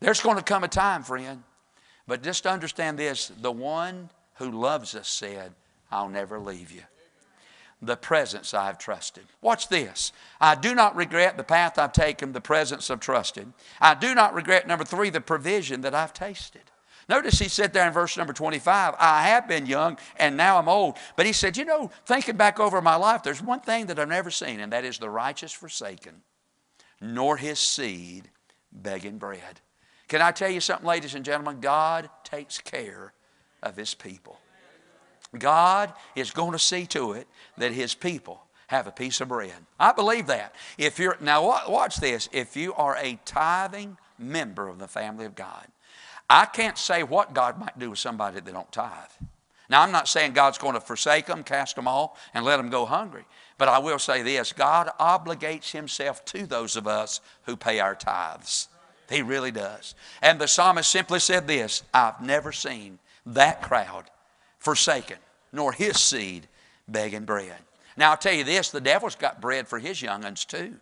There's 0.00 0.20
going 0.20 0.36
to 0.36 0.42
come 0.42 0.64
a 0.64 0.68
time, 0.68 1.04
friend, 1.04 1.44
but 2.08 2.24
just 2.24 2.44
understand 2.44 2.98
this 2.98 3.30
the 3.40 3.52
one 3.52 4.10
who 4.34 4.50
loves 4.50 4.96
us 4.96 5.06
said, 5.06 5.52
I'll 5.92 6.08
never 6.08 6.40
leave 6.40 6.72
you. 6.72 6.82
The 7.80 7.96
presence 7.96 8.52
I've 8.52 8.78
trusted. 8.78 9.26
Watch 9.40 9.68
this. 9.68 10.12
I 10.40 10.56
do 10.56 10.74
not 10.74 10.96
regret 10.96 11.36
the 11.36 11.44
path 11.44 11.78
I've 11.78 11.92
taken, 11.92 12.32
the 12.32 12.40
presence 12.40 12.90
I've 12.90 12.98
trusted. 12.98 13.52
I 13.80 13.94
do 13.94 14.12
not 14.12 14.34
regret, 14.34 14.66
number 14.66 14.84
three, 14.84 15.10
the 15.10 15.20
provision 15.20 15.82
that 15.82 15.94
I've 15.94 16.12
tasted. 16.12 16.62
Notice 17.08 17.38
he 17.38 17.48
said 17.48 17.72
there 17.72 17.86
in 17.86 17.92
verse 17.92 18.16
number 18.16 18.32
25, 18.32 18.94
I 18.98 19.22
have 19.22 19.46
been 19.46 19.66
young 19.66 19.98
and 20.16 20.36
now 20.36 20.58
I'm 20.58 20.68
old. 20.68 20.96
But 21.16 21.26
he 21.26 21.32
said, 21.32 21.56
You 21.56 21.64
know, 21.64 21.90
thinking 22.06 22.36
back 22.36 22.58
over 22.58 22.80
my 22.80 22.96
life, 22.96 23.22
there's 23.22 23.42
one 23.42 23.60
thing 23.60 23.86
that 23.86 23.98
I've 23.98 24.08
never 24.08 24.30
seen, 24.30 24.60
and 24.60 24.72
that 24.72 24.84
is 24.84 24.98
the 24.98 25.10
righteous 25.10 25.52
forsaken, 25.52 26.22
nor 27.00 27.36
his 27.36 27.58
seed 27.58 28.30
begging 28.72 29.18
bread. 29.18 29.60
Can 30.08 30.22
I 30.22 30.32
tell 30.32 30.50
you 30.50 30.60
something, 30.60 30.86
ladies 30.86 31.14
and 31.14 31.24
gentlemen? 31.24 31.60
God 31.60 32.10
takes 32.24 32.58
care 32.58 33.12
of 33.62 33.76
his 33.76 33.94
people. 33.94 34.38
God 35.38 35.92
is 36.14 36.30
going 36.30 36.52
to 36.52 36.58
see 36.58 36.86
to 36.86 37.12
it 37.12 37.26
that 37.58 37.72
his 37.72 37.94
people 37.94 38.44
have 38.68 38.86
a 38.86 38.92
piece 38.92 39.20
of 39.20 39.28
bread. 39.28 39.52
I 39.78 39.92
believe 39.92 40.26
that. 40.26 40.54
If 40.78 40.98
you're 40.98 41.16
now 41.20 41.42
watch 41.68 41.96
this, 41.96 42.28
if 42.32 42.56
you 42.56 42.74
are 42.74 42.96
a 42.96 43.18
tithing 43.24 43.96
member 44.18 44.68
of 44.68 44.78
the 44.78 44.88
family 44.88 45.24
of 45.24 45.34
God, 45.34 45.66
I 46.28 46.46
can't 46.46 46.78
say 46.78 47.02
what 47.02 47.34
God 47.34 47.58
might 47.58 47.78
do 47.78 47.90
with 47.90 47.98
somebody 47.98 48.40
that 48.40 48.52
don't 48.52 48.72
tithe. 48.72 49.10
Now, 49.68 49.82
I'm 49.82 49.92
not 49.92 50.08
saying 50.08 50.32
God's 50.32 50.58
going 50.58 50.74
to 50.74 50.80
forsake 50.80 51.26
them, 51.26 51.42
cast 51.42 51.76
them 51.76 51.88
all, 51.88 52.16
and 52.34 52.44
let 52.44 52.58
them 52.58 52.68
go 52.68 52.84
hungry. 52.84 53.24
But 53.56 53.68
I 53.68 53.78
will 53.78 53.98
say 53.98 54.22
this 54.22 54.52
God 54.52 54.90
obligates 55.00 55.70
Himself 55.72 56.24
to 56.26 56.46
those 56.46 56.76
of 56.76 56.86
us 56.86 57.20
who 57.44 57.56
pay 57.56 57.80
our 57.80 57.94
tithes. 57.94 58.68
He 59.10 59.22
really 59.22 59.50
does. 59.50 59.94
And 60.22 60.40
the 60.40 60.48
psalmist 60.48 60.90
simply 60.90 61.20
said 61.20 61.46
this 61.46 61.82
I've 61.92 62.20
never 62.20 62.52
seen 62.52 62.98
that 63.26 63.62
crowd 63.62 64.04
forsaken, 64.58 65.18
nor 65.52 65.72
his 65.72 66.00
seed 66.00 66.48
begging 66.88 67.24
bread. 67.24 67.56
Now, 67.96 68.10
I'll 68.10 68.16
tell 68.16 68.34
you 68.34 68.44
this 68.44 68.70
the 68.70 68.80
devil's 68.80 69.14
got 69.14 69.40
bread 69.40 69.68
for 69.68 69.78
his 69.78 70.02
young'uns 70.02 70.44
too. 70.44 70.74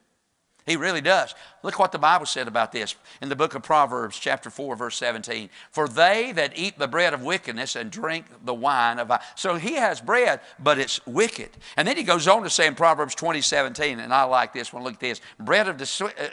He 0.65 0.77
really 0.77 1.01
does. 1.01 1.35
Look 1.63 1.79
what 1.79 1.91
the 1.91 1.99
Bible 1.99 2.27
said 2.27 2.47
about 2.47 2.71
this 2.71 2.95
in 3.21 3.29
the 3.29 3.37
book 3.37 3.55
of 3.55 3.63
Proverbs, 3.63 4.19
chapter 4.19 4.49
4, 4.49 4.77
verse 4.77 4.97
17. 4.97 5.51
For 5.71 5.89
they 5.89 6.33
that 6.33 6.57
eat 6.57 6.79
the 6.79 6.87
bread 6.87 7.15
of 7.15 7.23
wickedness 7.23 7.75
and 7.75 7.91
drink 7.91 8.27
the 8.45 8.55
wine 8.55 8.99
of. 9.01 9.11
So 9.35 9.57
he 9.57 9.75
has 9.75 10.01
bread, 10.01 10.41
but 10.61 10.79
it's 10.79 11.05
wicked. 11.07 11.51
And 11.77 11.87
then 11.87 11.97
he 11.97 12.05
goes 12.05 12.29
on 12.29 12.45
to 12.45 12.51
say 12.51 12.67
in 12.67 12.77
Proverbs 12.77 13.15
20, 13.17 13.41
17, 13.41 13.99
and 13.99 14.15
I 14.15 14.23
like 14.25 14.53
this 14.53 14.73
one. 14.73 14.85
Look 14.85 14.95
at 14.95 15.01
this. 15.01 15.21
Bread 15.41 15.67
of, 15.67 15.83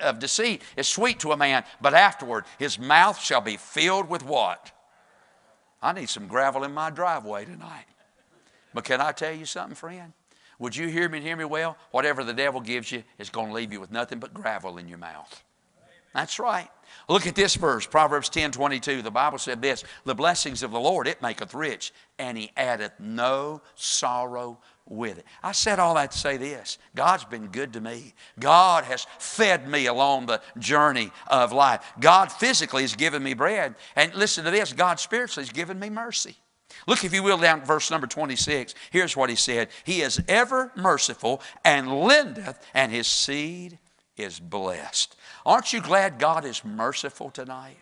of 0.02 0.20
deceit 0.20 0.62
is 0.78 0.88
sweet 0.88 1.20
to 1.22 1.32
a 1.32 1.38
man, 1.38 1.64
but 1.82 1.96
afterward 1.96 2.46
his 2.60 2.78
mouth 2.78 3.20
shall 3.20 3.42
be 3.42 3.58
filled 3.58 4.10
with 4.10 4.24
what? 4.24 4.72
I 5.82 5.94
need 5.94 6.10
some 6.10 6.28
gravel 6.28 6.64
in 6.64 6.74
my 6.74 6.90
driveway 6.90 7.46
tonight. 7.46 7.86
But 8.74 8.84
can 8.84 9.02
I 9.02 9.12
tell 9.12 9.34
you 9.34 9.46
something, 9.46 9.76
friend? 9.76 10.14
Would 10.60 10.76
you 10.76 10.88
hear 10.88 11.08
me 11.08 11.22
hear 11.22 11.38
me 11.38 11.46
well? 11.46 11.78
Whatever 11.92 12.24
the 12.24 12.34
devil 12.34 12.62
gives 12.62 12.92
you 12.92 13.04
is 13.18 13.30
going 13.30 13.48
to 13.48 13.54
leave 13.54 13.72
you 13.72 13.80
with 13.80 13.92
nothing 13.92 14.20
but 14.20 14.34
gravel 14.34 14.78
in 14.78 14.88
your 14.88 14.98
mouth. 14.98 15.44
That's 16.14 16.40
right. 16.40 16.70
Look 17.08 17.28
at 17.28 17.36
this 17.36 17.56
verse, 17.56 17.86
Proverbs 17.86 18.30
10 18.30 18.52
22. 18.52 19.02
The 19.02 19.12
Bible 19.12 19.38
said 19.38 19.62
this 19.62 19.84
The 20.06 20.16
blessings 20.16 20.64
of 20.64 20.72
the 20.72 20.80
Lord, 20.80 21.08
it 21.08 21.22
maketh 21.22 21.54
rich, 21.54 21.94
and 22.18 22.38
he 22.38 22.52
addeth 22.58 22.94
no 23.00 23.62
sorrow 23.76 24.60
with 24.88 25.20
it. 25.20 25.26
I 25.44 25.52
said 25.52 25.80
all 25.80 25.94
that 25.96 26.12
to 26.12 26.18
say 26.18 26.38
this 26.38 26.78
God's 26.96 27.26
been 27.26 27.48
good 27.48 27.74
to 27.74 27.82
me. 27.82 28.16
God 28.40 28.84
has 28.86 29.06
fed 29.20 29.68
me 29.68 29.86
along 29.86 30.26
the 30.26 30.42
journey 30.58 31.12
of 31.28 31.52
life. 31.52 31.94
God 32.00 32.32
physically 32.32 32.82
has 32.82 32.96
given 32.96 33.24
me 33.24 33.34
bread. 33.34 33.76
And 33.96 34.14
listen 34.16 34.46
to 34.46 34.52
this 34.52 34.74
God 34.74 35.00
spiritually 35.00 35.46
has 35.46 35.54
given 35.54 35.80
me 35.80 35.90
mercy. 35.90 36.36
Look, 36.88 37.04
if 37.04 37.14
you 37.14 37.24
will, 37.24 37.38
down 37.38 37.62
verse 37.62 37.92
number 37.92 38.08
26. 38.08 38.76
Here's 38.92 39.16
what 39.16 39.30
he 39.30 39.36
said 39.36 39.70
He 39.84 40.02
is 40.02 40.22
ever 40.28 40.72
merciful 40.76 41.42
and 41.64 42.02
lendeth, 42.02 42.66
and 42.74 42.92
his 42.92 43.08
seed 43.08 43.78
is 44.18 44.40
blessed. 44.40 45.16
Aren't 45.46 45.74
you 45.74 45.82
glad 45.82 46.20
God 46.20 46.46
is 46.46 46.64
merciful 46.66 47.30
tonight? 47.30 47.78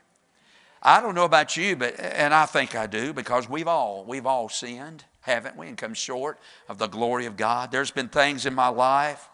I 0.82 1.02
don't 1.02 1.16
know 1.16 1.26
about 1.26 1.58
you, 1.58 1.76
but 1.76 2.00
and 2.00 2.34
I 2.34 2.46
think 2.46 2.76
I 2.76 2.88
do 2.88 3.14
because 3.14 3.50
we've 3.50 3.68
all 3.68 4.06
we've 4.06 4.26
all 4.26 4.48
sinned, 4.50 5.04
haven't 5.22 5.58
we, 5.58 5.68
and 5.68 5.78
come 5.78 5.94
short 5.94 6.40
of 6.70 6.78
the 6.78 6.88
glory 6.88 7.26
of 7.26 7.36
God. 7.36 7.72
There's 7.72 7.92
been 7.92 8.10
things 8.10 8.46
in 8.46 8.54
my 8.54 8.68
life, 8.68 9.28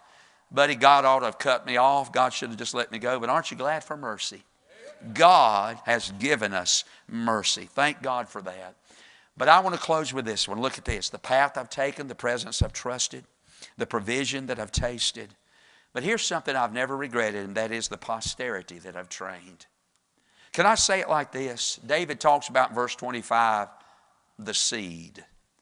buddy, 0.53 0.75
God 0.75 1.03
ought 1.03 1.19
to 1.19 1.25
have 1.25 1.39
cut 1.39 1.65
me 1.65 1.77
off. 1.77 2.11
God 2.11 2.31
should 2.31 2.49
have 2.49 2.57
just 2.57 2.73
let 2.73 2.91
me 2.91 2.99
go. 2.99 3.19
But 3.19 3.29
aren't 3.29 3.51
you 3.51 3.57
glad 3.57 3.83
for 3.83 3.97
mercy? 3.97 4.43
God 5.13 5.79
has 5.85 6.11
given 6.11 6.53
us 6.53 6.85
mercy. 7.09 7.67
Thank 7.73 8.01
God 8.01 8.29
for 8.29 8.41
that. 8.43 8.75
But 9.35 9.49
I 9.49 9.59
want 9.59 9.75
to 9.75 9.81
close 9.81 10.13
with 10.13 10.25
this 10.25 10.47
one. 10.47 10.61
Look 10.61 10.77
at 10.77 10.85
this 10.85 11.09
the 11.09 11.19
path 11.19 11.57
I've 11.57 11.69
taken, 11.69 12.07
the 12.07 12.15
presence 12.15 12.61
I've 12.61 12.73
trusted, 12.73 13.25
the 13.77 13.87
provision 13.87 14.47
that 14.47 14.59
I've 14.59 14.71
tasted. 14.71 15.29
But 15.93 16.03
here's 16.03 16.25
something 16.25 16.55
I've 16.55 16.73
never 16.73 16.97
regretted, 16.97 17.45
and 17.45 17.55
that 17.55 17.71
is 17.71 17.87
the 17.87 17.97
posterity 17.97 18.79
that 18.79 18.95
I've 18.95 19.09
trained. 19.09 19.67
Can 20.51 20.65
I 20.65 20.75
say 20.75 20.99
it 20.99 21.09
like 21.09 21.31
this? 21.31 21.79
David 21.85 22.19
talks 22.19 22.47
about 22.47 22.73
verse 22.73 22.95
25 22.95 23.67
the 24.39 24.53
seed. 24.53 25.15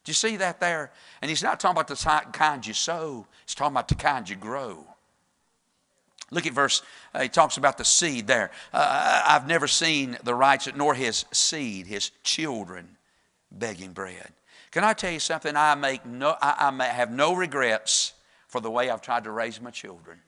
Do 0.04 0.10
you 0.10 0.14
see 0.14 0.38
that 0.38 0.60
there? 0.60 0.92
And 1.22 1.30
he's 1.30 1.44
not 1.44 1.60
talking 1.60 1.80
about 1.80 1.88
the 1.88 2.22
kind 2.34 2.66
you 2.66 2.74
sow, 2.74 3.28
he's 3.46 3.56
talking 3.56 3.74
about 3.74 3.88
the 3.88 3.96
kind 3.96 4.28
you 4.28 4.36
grow. 4.36 4.86
Look 6.32 6.46
at 6.46 6.54
verse, 6.54 6.82
uh, 7.14 7.24
he 7.24 7.30
talks 7.30 7.58
about 7.58 7.78
the 7.78 7.84
seed 7.84 8.26
there. 8.26 8.52
Uh, 8.74 9.22
I've 9.28 9.48
never 9.48 9.68
seen 9.68 10.18
the 10.24 10.34
righteous, 10.34 10.76
nor 10.76 10.94
his 10.94 11.26
seed, 11.34 11.88
his 11.88 12.12
children, 12.24 12.96
begging 13.52 13.92
bread. 13.94 14.32
Can 14.72 14.84
I 14.84 14.94
tell 14.94 15.12
you 15.12 15.20
something? 15.20 15.56
I, 15.56 15.76
make 15.76 16.06
no, 16.06 16.36
I, 16.42 16.72
I 16.72 16.84
have 16.86 17.12
no 17.12 17.36
regrets 17.36 18.14
for 18.48 18.62
the 18.62 18.72
way 18.72 18.90
I've 18.90 19.02
tried 19.02 19.26
to 19.26 19.32
raise 19.32 19.62
my 19.62 19.72
children. 19.72 20.20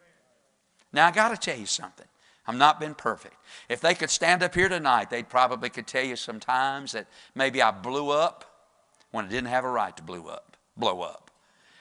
Now, 0.92 1.08
I 1.08 1.12
got 1.12 1.30
to 1.30 1.38
tell 1.38 1.60
you 1.60 1.66
something. 1.66 2.06
I've 2.46 2.58
not 2.58 2.80
been 2.80 2.94
perfect. 2.94 3.36
If 3.70 3.80
they 3.80 3.96
could 3.96 4.10
stand 4.10 4.44
up 4.44 4.54
here 4.54 4.68
tonight, 4.68 5.10
they 5.10 5.24
probably 5.24 5.70
could 5.70 5.88
tell 5.88 6.04
you 6.04 6.16
sometimes 6.16 6.92
that 6.92 7.08
maybe 7.36 7.62
I 7.62 7.72
blew 7.72 8.10
up 8.10 8.70
when 9.12 9.26
I 9.26 9.30
didn't 9.30 9.48
have 9.48 9.64
a 9.64 9.70
right 9.70 9.96
to 9.96 10.04
blow 10.04 10.28
up, 10.28 10.58
blow 10.76 11.02
up. 11.02 11.32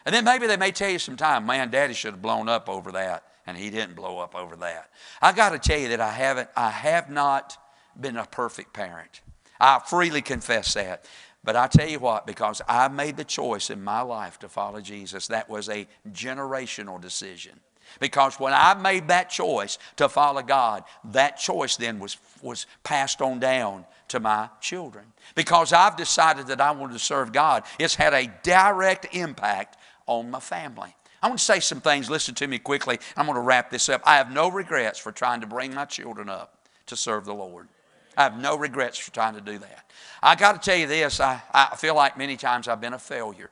And 0.04 0.14
then 0.14 0.24
maybe 0.24 0.46
they 0.46 0.56
may 0.56 0.70
tell 0.70 0.90
you 0.90 0.98
sometime, 0.98 1.46
man, 1.46 1.70
daddy 1.70 1.94
should 1.94 2.12
have 2.12 2.22
blown 2.22 2.48
up 2.48 2.68
over 2.68 2.92
that, 2.92 3.24
and 3.46 3.56
he 3.56 3.70
didn't 3.70 3.96
blow 3.96 4.18
up 4.18 4.34
over 4.36 4.56
that. 4.56 4.90
I 5.20 5.32
got 5.32 5.50
to 5.50 5.58
tell 5.58 5.78
you 5.78 5.88
that 5.88 6.00
I 6.00 6.12
haven't, 6.12 6.48
I 6.56 6.70
have 6.70 7.10
not 7.10 7.56
been 8.00 8.16
a 8.16 8.26
perfect 8.26 8.72
parent. 8.72 9.20
I 9.60 9.80
freely 9.84 10.22
confess 10.22 10.74
that. 10.74 11.04
But 11.44 11.56
I 11.56 11.66
tell 11.66 11.88
you 11.88 11.98
what, 11.98 12.26
because 12.26 12.62
I 12.68 12.88
made 12.88 13.16
the 13.16 13.24
choice 13.24 13.70
in 13.70 13.82
my 13.82 14.00
life 14.00 14.38
to 14.40 14.48
follow 14.48 14.80
Jesus, 14.80 15.26
that 15.28 15.48
was 15.48 15.68
a 15.68 15.88
generational 16.12 17.00
decision. 17.00 17.58
Because 18.00 18.38
when 18.38 18.52
I 18.52 18.74
made 18.74 19.08
that 19.08 19.28
choice 19.28 19.78
to 19.96 20.08
follow 20.08 20.42
God, 20.42 20.84
that 21.04 21.38
choice 21.38 21.76
then 21.76 21.98
was, 21.98 22.16
was 22.42 22.66
passed 22.84 23.20
on 23.20 23.40
down 23.40 23.84
to 24.08 24.20
my 24.20 24.48
children. 24.60 25.04
Because 25.34 25.72
I've 25.72 25.96
decided 25.96 26.46
that 26.46 26.60
I 26.60 26.70
wanted 26.70 26.94
to 26.94 26.98
serve 26.98 27.32
God, 27.32 27.64
it's 27.78 27.94
had 27.94 28.14
a 28.14 28.32
direct 28.42 29.14
impact 29.14 29.78
on 30.06 30.30
my 30.30 30.40
family. 30.40 30.94
I 31.22 31.28
want 31.28 31.38
to 31.38 31.44
say 31.44 31.60
some 31.60 31.80
things. 31.80 32.10
Listen 32.10 32.34
to 32.36 32.46
me 32.46 32.58
quickly. 32.58 32.98
I'm 33.16 33.26
going 33.26 33.36
to 33.36 33.42
wrap 33.42 33.70
this 33.70 33.88
up. 33.88 34.02
I 34.04 34.16
have 34.16 34.32
no 34.32 34.48
regrets 34.48 34.98
for 34.98 35.12
trying 35.12 35.40
to 35.40 35.46
bring 35.46 35.74
my 35.74 35.84
children 35.84 36.28
up 36.28 36.66
to 36.86 36.96
serve 36.96 37.24
the 37.24 37.34
Lord. 37.34 37.68
I 38.16 38.24
have 38.24 38.38
no 38.38 38.56
regrets 38.56 38.98
for 38.98 39.12
trying 39.12 39.34
to 39.34 39.40
do 39.40 39.58
that. 39.58 39.90
I 40.22 40.34
got 40.34 40.60
to 40.60 40.70
tell 40.70 40.78
you 40.78 40.86
this 40.86 41.20
I, 41.20 41.42
I 41.52 41.76
feel 41.76 41.94
like 41.94 42.18
many 42.18 42.36
times 42.36 42.68
I've 42.68 42.80
been 42.80 42.92
a 42.92 42.98
failure. 42.98 43.50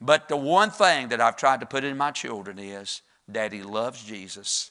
But 0.00 0.28
the 0.28 0.36
one 0.36 0.70
thing 0.70 1.08
that 1.08 1.20
I've 1.20 1.36
tried 1.36 1.60
to 1.60 1.66
put 1.66 1.84
in 1.84 1.96
my 1.96 2.10
children 2.10 2.58
is 2.58 3.02
Daddy 3.30 3.62
loves 3.62 4.02
Jesus, 4.02 4.70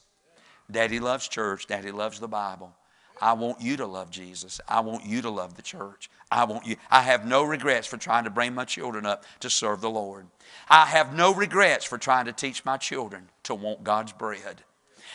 Daddy 0.70 1.00
loves 1.00 1.28
church, 1.28 1.68
Daddy 1.68 1.91
loves 1.91 2.20
the 2.20 2.28
Bible. 2.28 2.74
I 3.22 3.32
want 3.32 3.62
you 3.62 3.78
to 3.78 3.86
love 3.86 4.12
Jesus. 4.12 4.60
I 4.68 4.82
want 4.82 5.06
you 5.06 5.22
to 5.22 5.30
love 5.30 5.56
the 5.56 5.62
church. 5.62 6.10
I 6.30 6.44
want 6.44 6.65
you. 6.65 6.76
I 6.91 7.02
have 7.02 7.26
no 7.26 7.44
regrets 7.44 7.88
for 7.88 7.96
trying 7.96 8.26
to 8.26 8.30
bring 8.30 8.54
my 8.54 8.65
children 8.65 9.06
up 9.06 9.24
to 9.39 9.50
serve 9.50 9.80
the 9.80 9.89
Lord. 9.89 10.28
I 10.70 10.86
have 10.88 11.15
no 11.15 11.34
regrets 11.34 11.86
for 11.86 11.98
trying 11.98 12.26
to 12.26 12.34
teach 12.34 12.65
my 12.65 12.76
children 12.76 13.30
to 13.44 13.56
want 13.56 13.86
God's 13.86 14.12
bread. 14.12 14.63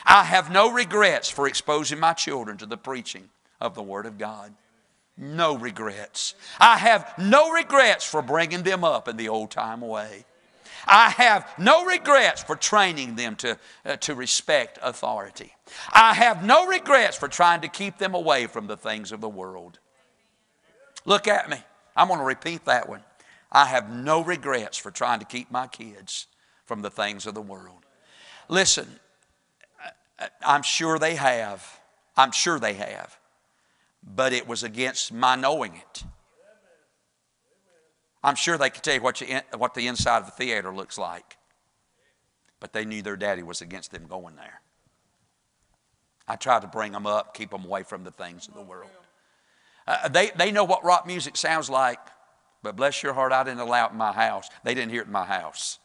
I 0.07 0.25
have 0.25 0.51
no 0.51 0.73
regrets 0.73 1.29
for 1.29 1.47
exposing 1.47 2.01
my 2.01 2.15
children 2.15 2.57
to 2.57 2.67
the 2.67 2.79
preaching 2.79 3.29
of 3.61 3.75
the 3.75 3.83
Word 3.83 4.07
of 4.07 4.19
God. 4.19 4.55
No 5.17 5.57
regrets. 5.57 6.35
I 6.59 6.79
have 6.79 7.13
no 7.19 7.51
regrets 7.51 8.05
for 8.05 8.23
bringing 8.23 8.63
them 8.63 8.85
up 8.85 9.07
in 9.07 9.17
the 9.17 9.29
old 9.29 9.51
time 9.51 9.83
way. 9.83 10.25
I 10.87 11.11
have 11.11 11.47
no 11.59 11.85
regrets 11.85 12.43
for 12.43 12.57
training 12.57 13.17
them 13.17 13.37
to, 13.37 13.59
uh, 13.85 13.97
to 13.97 14.15
respect 14.15 14.79
authority. 14.83 15.53
I 15.93 16.15
have 16.15 16.43
no 16.45 16.67
regrets 16.67 17.17
for 17.17 17.29
trying 17.29 17.61
to 17.61 17.69
keep 17.69 17.99
them 17.99 18.15
away 18.15 18.47
from 18.47 18.67
the 18.67 18.79
things 18.79 19.13
of 19.13 19.21
the 19.21 19.29
world. 19.29 19.79
Look 21.05 21.29
at 21.29 21.51
me. 21.51 21.59
I'm 21.95 22.09
going 22.09 22.21
to 22.21 22.25
repeat 22.25 22.65
that 22.65 22.89
one. 22.89 23.03
I 23.53 23.67
have 23.67 23.91
no 23.91 24.25
regrets 24.25 24.79
for 24.79 24.91
trying 24.91 25.19
to 25.19 25.27
keep 25.27 25.51
my 25.51 25.67
kids 25.67 26.29
from 26.65 26.83
the 26.83 26.91
things 26.91 27.27
of 27.27 27.35
the 27.35 27.43
world. 27.43 27.85
Listen, 28.49 28.89
I'm 30.43 30.63
sure 30.63 30.99
they 30.99 31.17
have. 31.17 31.81
I'm 32.17 32.33
sure 32.33 32.59
they 32.59 32.75
have. 32.75 33.19
But 34.03 34.33
it 34.33 34.47
was 34.49 34.63
against 34.63 35.13
my 35.13 35.37
knowing 35.37 35.75
it. 35.77 36.05
I'm 38.23 38.35
sure 38.35 38.59
they 38.59 38.71
could 38.71 38.83
tell 38.83 38.95
you 38.95 39.01
what, 39.01 39.21
you, 39.21 39.41
what 39.57 39.75
the 39.75 39.87
inside 39.87 40.19
of 40.23 40.29
a 40.29 40.33
theater 40.33 40.75
looks 40.75 40.99
like. 40.99 41.37
But 42.59 42.73
they 42.73 42.85
knew 42.85 43.01
their 43.03 43.17
daddy 43.17 43.43
was 43.43 43.63
against 43.63 43.93
them 43.93 44.07
going 44.07 44.37
there. 44.37 44.61
I 46.29 46.37
tried 46.37 46.63
to 46.63 46.69
bring 46.69 46.93
them 46.93 47.07
up, 47.07 47.35
keep 47.35 47.51
them 47.51 47.65
away 47.65 47.83
from 47.83 48.05
the 48.05 48.11
things 48.11 48.47
of 48.47 48.55
the 48.55 48.63
world. 48.63 48.91
Uh, 49.87 50.09
they, 50.09 50.31
they 50.37 50.53
know 50.53 50.65
what 50.65 50.85
rock 50.85 51.07
music 51.07 51.37
sounds 51.37 51.71
like, 51.71 51.99
but 52.63 52.77
bless 52.77 53.03
your 53.03 53.15
heart, 53.15 53.33
I 53.33 53.43
didn't 53.43 53.61
allow 53.61 53.87
it 53.87 53.93
in 53.93 53.99
my 53.99 54.13
house. 54.13 54.49
They 54.63 54.75
didn't 54.75 54.93
hear 54.93 55.03
it 55.03 55.07
in 55.07 55.13
my 55.13 55.25
house. 55.25 55.79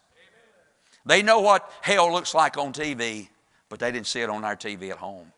They 1.06 1.24
know 1.24 1.40
what 1.40 1.72
hell 1.82 2.12
looks 2.12 2.34
like 2.36 2.58
on 2.58 2.74
TV, 2.74 3.30
but 3.70 3.80
they 3.80 3.92
didn't 3.92 4.08
see 4.08 4.22
it 4.22 4.30
on 4.30 4.44
our 4.44 4.56
TV 4.56 4.92
at 4.92 4.98
home. 4.98 5.32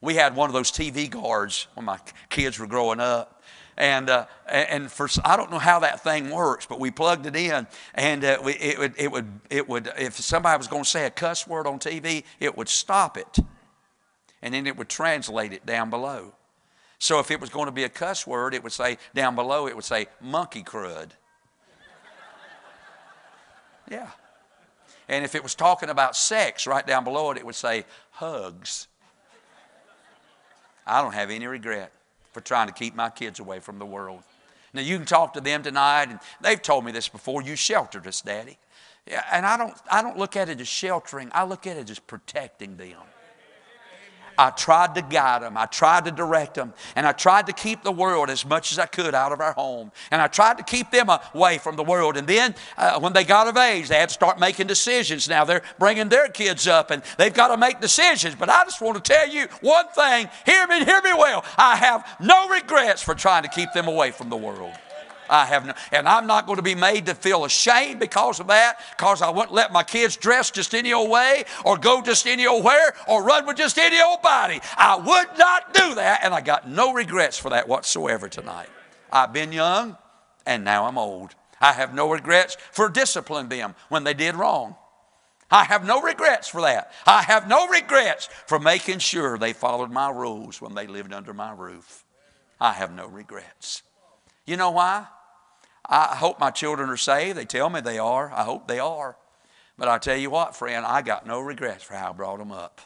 We 0.00 0.14
had 0.14 0.36
one 0.36 0.50
of 0.50 0.54
those 0.54 0.70
TV 0.70 1.08
guards 1.10 1.66
when 1.74 1.86
my 1.86 1.98
kids 2.28 2.58
were 2.58 2.66
growing 2.66 3.00
up. 3.00 3.42
And, 3.78 4.08
uh, 4.08 4.26
and 4.48 4.90
for, 4.90 5.06
I 5.22 5.36
don't 5.36 5.50
know 5.50 5.58
how 5.58 5.80
that 5.80 6.02
thing 6.02 6.30
works, 6.30 6.64
but 6.64 6.80
we 6.80 6.90
plugged 6.90 7.26
it 7.26 7.36
in, 7.36 7.66
and 7.94 8.24
uh, 8.24 8.38
we, 8.42 8.54
it, 8.54 8.78
would, 8.78 8.94
it, 8.96 9.12
would, 9.12 9.40
it 9.50 9.68
would, 9.68 9.92
if 9.98 10.16
somebody 10.16 10.56
was 10.56 10.66
going 10.66 10.84
to 10.84 10.88
say 10.88 11.04
a 11.04 11.10
cuss 11.10 11.46
word 11.46 11.66
on 11.66 11.78
TV, 11.78 12.24
it 12.40 12.56
would 12.56 12.70
stop 12.70 13.18
it, 13.18 13.38
and 14.40 14.54
then 14.54 14.66
it 14.66 14.78
would 14.78 14.88
translate 14.88 15.52
it 15.52 15.66
down 15.66 15.90
below. 15.90 16.32
So 16.98 17.20
if 17.20 17.30
it 17.30 17.38
was 17.38 17.50
going 17.50 17.66
to 17.66 17.72
be 17.72 17.84
a 17.84 17.90
cuss 17.90 18.26
word, 18.26 18.54
it 18.54 18.62
would 18.62 18.72
say, 18.72 18.96
down 19.14 19.34
below, 19.34 19.66
it 19.66 19.76
would 19.76 19.84
say 19.84 20.06
monkey 20.22 20.62
crud. 20.62 21.10
Yeah. 23.90 24.08
And 25.08 25.24
if 25.24 25.34
it 25.34 25.42
was 25.42 25.54
talking 25.54 25.90
about 25.90 26.16
sex, 26.16 26.66
right 26.66 26.86
down 26.86 27.04
below 27.04 27.30
it, 27.30 27.36
it 27.36 27.46
would 27.46 27.54
say 27.54 27.84
hugs. 28.12 28.88
I 30.86 31.02
don't 31.02 31.14
have 31.14 31.30
any 31.30 31.46
regret 31.46 31.92
for 32.32 32.40
trying 32.40 32.68
to 32.68 32.72
keep 32.72 32.94
my 32.94 33.10
kids 33.10 33.40
away 33.40 33.60
from 33.60 33.78
the 33.78 33.86
world. 33.86 34.22
Now, 34.72 34.82
you 34.82 34.96
can 34.96 35.06
talk 35.06 35.32
to 35.34 35.40
them 35.40 35.62
tonight, 35.62 36.10
and 36.10 36.20
they've 36.40 36.60
told 36.60 36.84
me 36.84 36.92
this 36.92 37.08
before. 37.08 37.42
You 37.42 37.56
sheltered 37.56 38.06
us, 38.06 38.20
Daddy. 38.20 38.58
Yeah, 39.06 39.24
and 39.32 39.46
I 39.46 39.56
don't, 39.56 39.74
I 39.90 40.02
don't 40.02 40.18
look 40.18 40.36
at 40.36 40.48
it 40.48 40.60
as 40.60 40.68
sheltering, 40.68 41.30
I 41.32 41.44
look 41.44 41.66
at 41.66 41.76
it 41.76 41.88
as 41.88 41.98
protecting 41.98 42.76
them. 42.76 42.98
I 44.38 44.50
tried 44.50 44.94
to 44.94 45.02
guide 45.02 45.42
them. 45.42 45.56
I 45.56 45.66
tried 45.66 46.04
to 46.04 46.10
direct 46.10 46.54
them. 46.54 46.72
And 46.94 47.06
I 47.06 47.12
tried 47.12 47.46
to 47.46 47.52
keep 47.52 47.82
the 47.82 47.92
world 47.92 48.30
as 48.30 48.44
much 48.44 48.72
as 48.72 48.78
I 48.78 48.86
could 48.86 49.14
out 49.14 49.32
of 49.32 49.40
our 49.40 49.52
home. 49.52 49.92
And 50.10 50.20
I 50.20 50.26
tried 50.26 50.58
to 50.58 50.64
keep 50.64 50.90
them 50.90 51.08
away 51.34 51.58
from 51.58 51.76
the 51.76 51.82
world. 51.82 52.16
And 52.16 52.26
then 52.26 52.54
uh, 52.76 53.00
when 53.00 53.12
they 53.12 53.24
got 53.24 53.48
of 53.48 53.56
age, 53.56 53.88
they 53.88 53.96
had 53.96 54.08
to 54.08 54.14
start 54.14 54.38
making 54.38 54.66
decisions. 54.66 55.28
Now 55.28 55.44
they're 55.44 55.62
bringing 55.78 56.08
their 56.08 56.28
kids 56.28 56.66
up 56.66 56.90
and 56.90 57.02
they've 57.18 57.34
got 57.34 57.48
to 57.48 57.56
make 57.56 57.80
decisions. 57.80 58.34
But 58.34 58.48
I 58.48 58.64
just 58.64 58.80
want 58.80 59.02
to 59.02 59.12
tell 59.12 59.28
you 59.28 59.46
one 59.60 59.88
thing 59.88 60.28
hear 60.44 60.66
me, 60.66 60.84
hear 60.84 61.00
me 61.02 61.12
well. 61.14 61.44
I 61.56 61.76
have 61.76 62.06
no 62.20 62.48
regrets 62.48 63.02
for 63.02 63.14
trying 63.14 63.42
to 63.44 63.48
keep 63.48 63.72
them 63.72 63.88
away 63.88 64.10
from 64.10 64.28
the 64.28 64.36
world. 64.36 64.72
I 65.28 65.46
have 65.46 65.66
no, 65.66 65.74
and 65.92 66.08
I'm 66.08 66.26
not 66.26 66.46
going 66.46 66.56
to 66.56 66.62
be 66.62 66.74
made 66.74 67.06
to 67.06 67.14
feel 67.14 67.44
ashamed 67.44 68.00
because 68.00 68.40
of 68.40 68.46
that, 68.48 68.80
because 68.96 69.22
I 69.22 69.30
wouldn't 69.30 69.52
let 69.52 69.72
my 69.72 69.82
kids 69.82 70.16
dress 70.16 70.50
just 70.50 70.74
any 70.74 70.92
old 70.92 71.10
way, 71.10 71.44
or 71.64 71.76
go 71.76 72.02
just 72.02 72.26
any 72.26 72.46
old 72.46 72.64
where, 72.64 72.94
or 73.08 73.22
run 73.22 73.46
with 73.46 73.56
just 73.56 73.78
any 73.78 74.00
old 74.00 74.22
body. 74.22 74.60
I 74.76 74.96
would 74.96 75.38
not 75.38 75.74
do 75.74 75.94
that, 75.96 76.20
and 76.22 76.34
I 76.34 76.40
got 76.40 76.68
no 76.68 76.92
regrets 76.92 77.38
for 77.38 77.50
that 77.50 77.68
whatsoever 77.68 78.28
tonight. 78.28 78.68
I've 79.12 79.32
been 79.32 79.52
young, 79.52 79.96
and 80.44 80.64
now 80.64 80.86
I'm 80.86 80.98
old. 80.98 81.34
I 81.60 81.72
have 81.72 81.94
no 81.94 82.10
regrets 82.10 82.56
for 82.72 82.88
disciplining 82.88 83.48
them 83.48 83.74
when 83.88 84.04
they 84.04 84.14
did 84.14 84.34
wrong. 84.34 84.76
I 85.50 85.64
have 85.64 85.86
no 85.86 86.02
regrets 86.02 86.48
for 86.48 86.62
that. 86.62 86.90
I 87.06 87.22
have 87.22 87.48
no 87.48 87.68
regrets 87.68 88.28
for 88.46 88.58
making 88.58 88.98
sure 88.98 89.38
they 89.38 89.52
followed 89.52 89.90
my 89.90 90.10
rules 90.10 90.60
when 90.60 90.74
they 90.74 90.86
lived 90.86 91.12
under 91.12 91.32
my 91.32 91.52
roof. 91.52 92.04
I 92.60 92.72
have 92.72 92.92
no 92.92 93.06
regrets. 93.06 93.82
You 94.44 94.56
know 94.56 94.70
why? 94.70 95.06
I 95.88 96.16
hope 96.16 96.40
my 96.40 96.50
children 96.50 96.90
are 96.90 96.96
saved. 96.96 97.38
They 97.38 97.44
tell 97.44 97.70
me 97.70 97.80
they 97.80 97.98
are. 97.98 98.32
I 98.32 98.44
hope 98.44 98.66
they 98.66 98.78
are. 98.78 99.16
But 99.78 99.88
I 99.88 99.98
tell 99.98 100.16
you 100.16 100.30
what, 100.30 100.56
friend, 100.56 100.84
I 100.84 101.02
got 101.02 101.26
no 101.26 101.40
regrets 101.40 101.84
for 101.84 101.94
how 101.94 102.10
I 102.10 102.12
brought 102.12 102.38
them 102.38 102.50
up. 102.50 102.80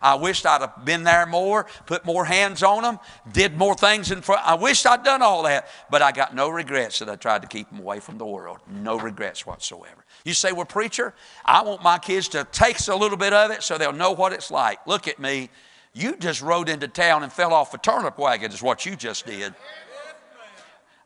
I 0.00 0.16
wished 0.16 0.44
I'd 0.44 0.60
have 0.62 0.84
been 0.84 1.04
there 1.04 1.26
more, 1.26 1.66
put 1.86 2.04
more 2.04 2.24
hands 2.24 2.64
on 2.64 2.82
them, 2.82 2.98
did 3.32 3.56
more 3.56 3.76
things 3.76 4.10
in 4.10 4.20
front. 4.20 4.44
I 4.44 4.54
wished 4.54 4.84
I'd 4.84 5.04
done 5.04 5.22
all 5.22 5.44
that, 5.44 5.68
but 5.90 6.02
I 6.02 6.10
got 6.10 6.34
no 6.34 6.48
regrets 6.48 6.98
that 6.98 7.08
I 7.08 7.14
tried 7.14 7.42
to 7.42 7.48
keep 7.48 7.70
them 7.70 7.78
away 7.78 8.00
from 8.00 8.18
the 8.18 8.26
world. 8.26 8.58
No 8.68 8.98
regrets 8.98 9.46
whatsoever. 9.46 10.04
You 10.24 10.34
say, 10.34 10.50
well, 10.50 10.64
preacher, 10.64 11.14
I 11.44 11.62
want 11.62 11.84
my 11.84 11.98
kids 11.98 12.26
to 12.28 12.44
taste 12.50 12.88
a 12.88 12.96
little 12.96 13.16
bit 13.16 13.32
of 13.32 13.52
it 13.52 13.62
so 13.62 13.78
they'll 13.78 13.92
know 13.92 14.10
what 14.10 14.32
it's 14.32 14.50
like. 14.50 14.84
Look 14.88 15.06
at 15.06 15.20
me. 15.20 15.50
You 15.94 16.16
just 16.16 16.42
rode 16.42 16.68
into 16.68 16.88
town 16.88 17.22
and 17.22 17.32
fell 17.32 17.52
off 17.52 17.72
a 17.74 17.78
turnip 17.78 18.18
wagon, 18.18 18.50
is 18.50 18.62
what 18.62 18.84
you 18.84 18.96
just 18.96 19.26
did. 19.26 19.54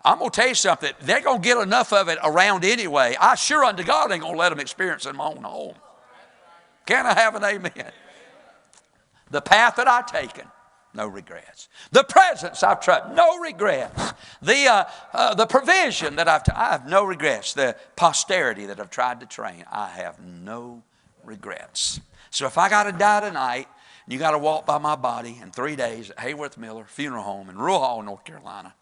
I'm 0.07 0.21
going 0.21 0.31
to 0.31 0.40
tell 0.40 0.49
you 0.49 0.55
something. 0.55 0.92
They're 1.01 1.21
going 1.21 1.42
to 1.42 1.45
get 1.45 1.59
enough 1.59 1.92
of 1.92 2.09
it 2.09 2.19
around 2.23 2.64
anyway. 2.64 3.16
I 3.21 3.35
sure 3.35 3.64
unto 3.64 3.83
God 3.83 4.12
ain't 4.12 4.23
going 4.23 4.35
to 4.35 4.38
let 4.38 4.51
them 4.51 4.61
experience 4.61 5.05
it 5.05 5.11
in 5.11 5.16
my 5.16 5.27
own 5.27 5.42
home. 5.42 5.75
Can 6.87 7.05
I 7.05 7.14
have 7.14 7.35
an 7.35 7.42
amen? 7.42 7.90
The 9.33 9.40
path 9.40 9.75
that 9.77 9.88
I've 9.88 10.07
taken, 10.07 10.47
no 10.95 11.09
regrets. 11.09 11.69
The 11.90 12.05
presence 12.05 12.62
I've 12.62 12.81
tried, 12.81 13.16
no 13.16 13.40
regrets. 13.40 14.14
The, 14.40 14.69
uh, 14.69 14.85
uh, 15.12 15.35
the 15.35 15.47
provision 15.47 16.14
that 16.16 16.29
I've, 16.29 16.45
t- 16.45 16.53
I 16.55 16.71
have 16.71 16.87
no 16.87 17.05
regrets. 17.05 17.55
The 17.55 17.75
posterity 17.97 18.66
that 18.66 18.79
I've 18.79 18.90
tried 18.90 19.19
to 19.21 19.27
train, 19.27 19.64
I 19.73 19.88
have 19.88 20.21
no 20.21 20.85
regrets. 21.25 22.01
So 22.31 22.47
if 22.47 22.59
I 22.59 22.69
got 22.69 22.85
to 22.85 22.92
die 22.92 23.21
tonight, 23.21 23.66
you 24.07 24.21
got 24.21 24.31
to 24.31 24.38
walk 24.38 24.66
by 24.66 24.79
my 24.79 24.95
body 24.95 25.40
in 25.42 25.51
three 25.51 25.75
days 25.75 26.11
at 26.11 26.19
Hayworth 26.19 26.57
Miller 26.57 26.85
Funeral 26.85 27.25
Home 27.25 27.51
in 27.51 27.59
Rural 27.59 27.81
Hall, 27.81 28.01
North 28.05 28.23
Carolina. 28.23 28.73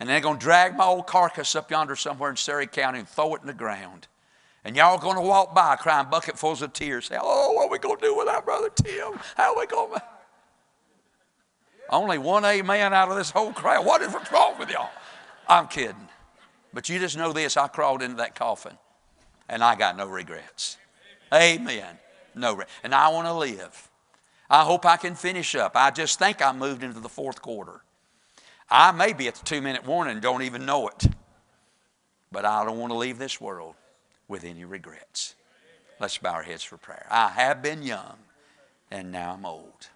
And 0.00 0.08
they're 0.08 0.20
going 0.20 0.38
to 0.38 0.42
drag 0.42 0.76
my 0.76 0.84
old 0.84 1.06
carcass 1.06 1.54
up 1.56 1.70
yonder 1.70 1.96
somewhere 1.96 2.30
in 2.30 2.36
Surry 2.36 2.66
County 2.66 3.00
and 3.00 3.08
throw 3.08 3.34
it 3.34 3.40
in 3.40 3.46
the 3.46 3.54
ground. 3.54 4.06
And 4.64 4.76
y'all 4.76 4.96
are 4.96 5.00
going 5.00 5.16
to 5.16 5.22
walk 5.22 5.54
by 5.54 5.76
crying 5.76 6.08
bucketfuls 6.10 6.62
of 6.62 6.72
tears. 6.72 7.06
Say, 7.06 7.16
oh, 7.20 7.52
what 7.52 7.66
are 7.66 7.70
we 7.70 7.78
going 7.78 7.96
to 7.96 8.06
do 8.06 8.16
with 8.16 8.28
our 8.28 8.42
brother 8.42 8.70
Tim? 8.70 9.18
How 9.36 9.54
are 9.54 9.58
we 9.58 9.66
going 9.66 9.94
to... 9.94 10.02
Only 11.90 12.18
one 12.18 12.44
amen 12.44 12.92
out 12.92 13.08
of 13.10 13.16
this 13.16 13.30
whole 13.30 13.52
crowd. 13.52 13.86
What 13.86 14.02
is 14.02 14.14
wrong 14.30 14.58
with 14.58 14.70
y'all? 14.70 14.90
I'm 15.48 15.68
kidding. 15.68 16.08
But 16.74 16.88
you 16.88 16.98
just 16.98 17.16
know 17.16 17.32
this 17.32 17.56
I 17.56 17.66
crawled 17.66 18.02
into 18.02 18.16
that 18.16 18.34
coffin 18.34 18.76
and 19.48 19.64
I 19.64 19.74
got 19.74 19.96
no 19.96 20.06
regrets. 20.06 20.76
Amen. 21.32 21.98
No 22.34 22.62
And 22.84 22.94
I 22.94 23.08
want 23.08 23.26
to 23.26 23.32
live. 23.32 23.88
I 24.50 24.64
hope 24.64 24.86
I 24.86 24.96
can 24.96 25.14
finish 25.14 25.54
up. 25.54 25.72
I 25.74 25.90
just 25.90 26.18
think 26.18 26.42
I 26.42 26.52
moved 26.52 26.82
into 26.82 27.00
the 27.00 27.08
fourth 27.08 27.42
quarter. 27.42 27.80
I 28.70 28.92
may 28.92 29.12
be 29.12 29.28
at 29.28 29.34
the 29.34 29.44
two 29.44 29.60
minute 29.60 29.86
warning 29.86 30.20
don't 30.20 30.42
even 30.42 30.66
know 30.66 30.88
it. 30.88 31.06
But 32.30 32.44
I 32.44 32.64
don't 32.64 32.78
want 32.78 32.92
to 32.92 32.98
leave 32.98 33.18
this 33.18 33.40
world 33.40 33.74
with 34.28 34.44
any 34.44 34.64
regrets. 34.64 35.34
Let's 35.98 36.18
bow 36.18 36.34
our 36.34 36.42
heads 36.42 36.62
for 36.62 36.76
prayer. 36.76 37.06
I 37.10 37.28
have 37.28 37.62
been 37.62 37.82
young 37.82 38.18
and 38.90 39.10
now 39.10 39.34
I'm 39.34 39.46
old. 39.46 39.88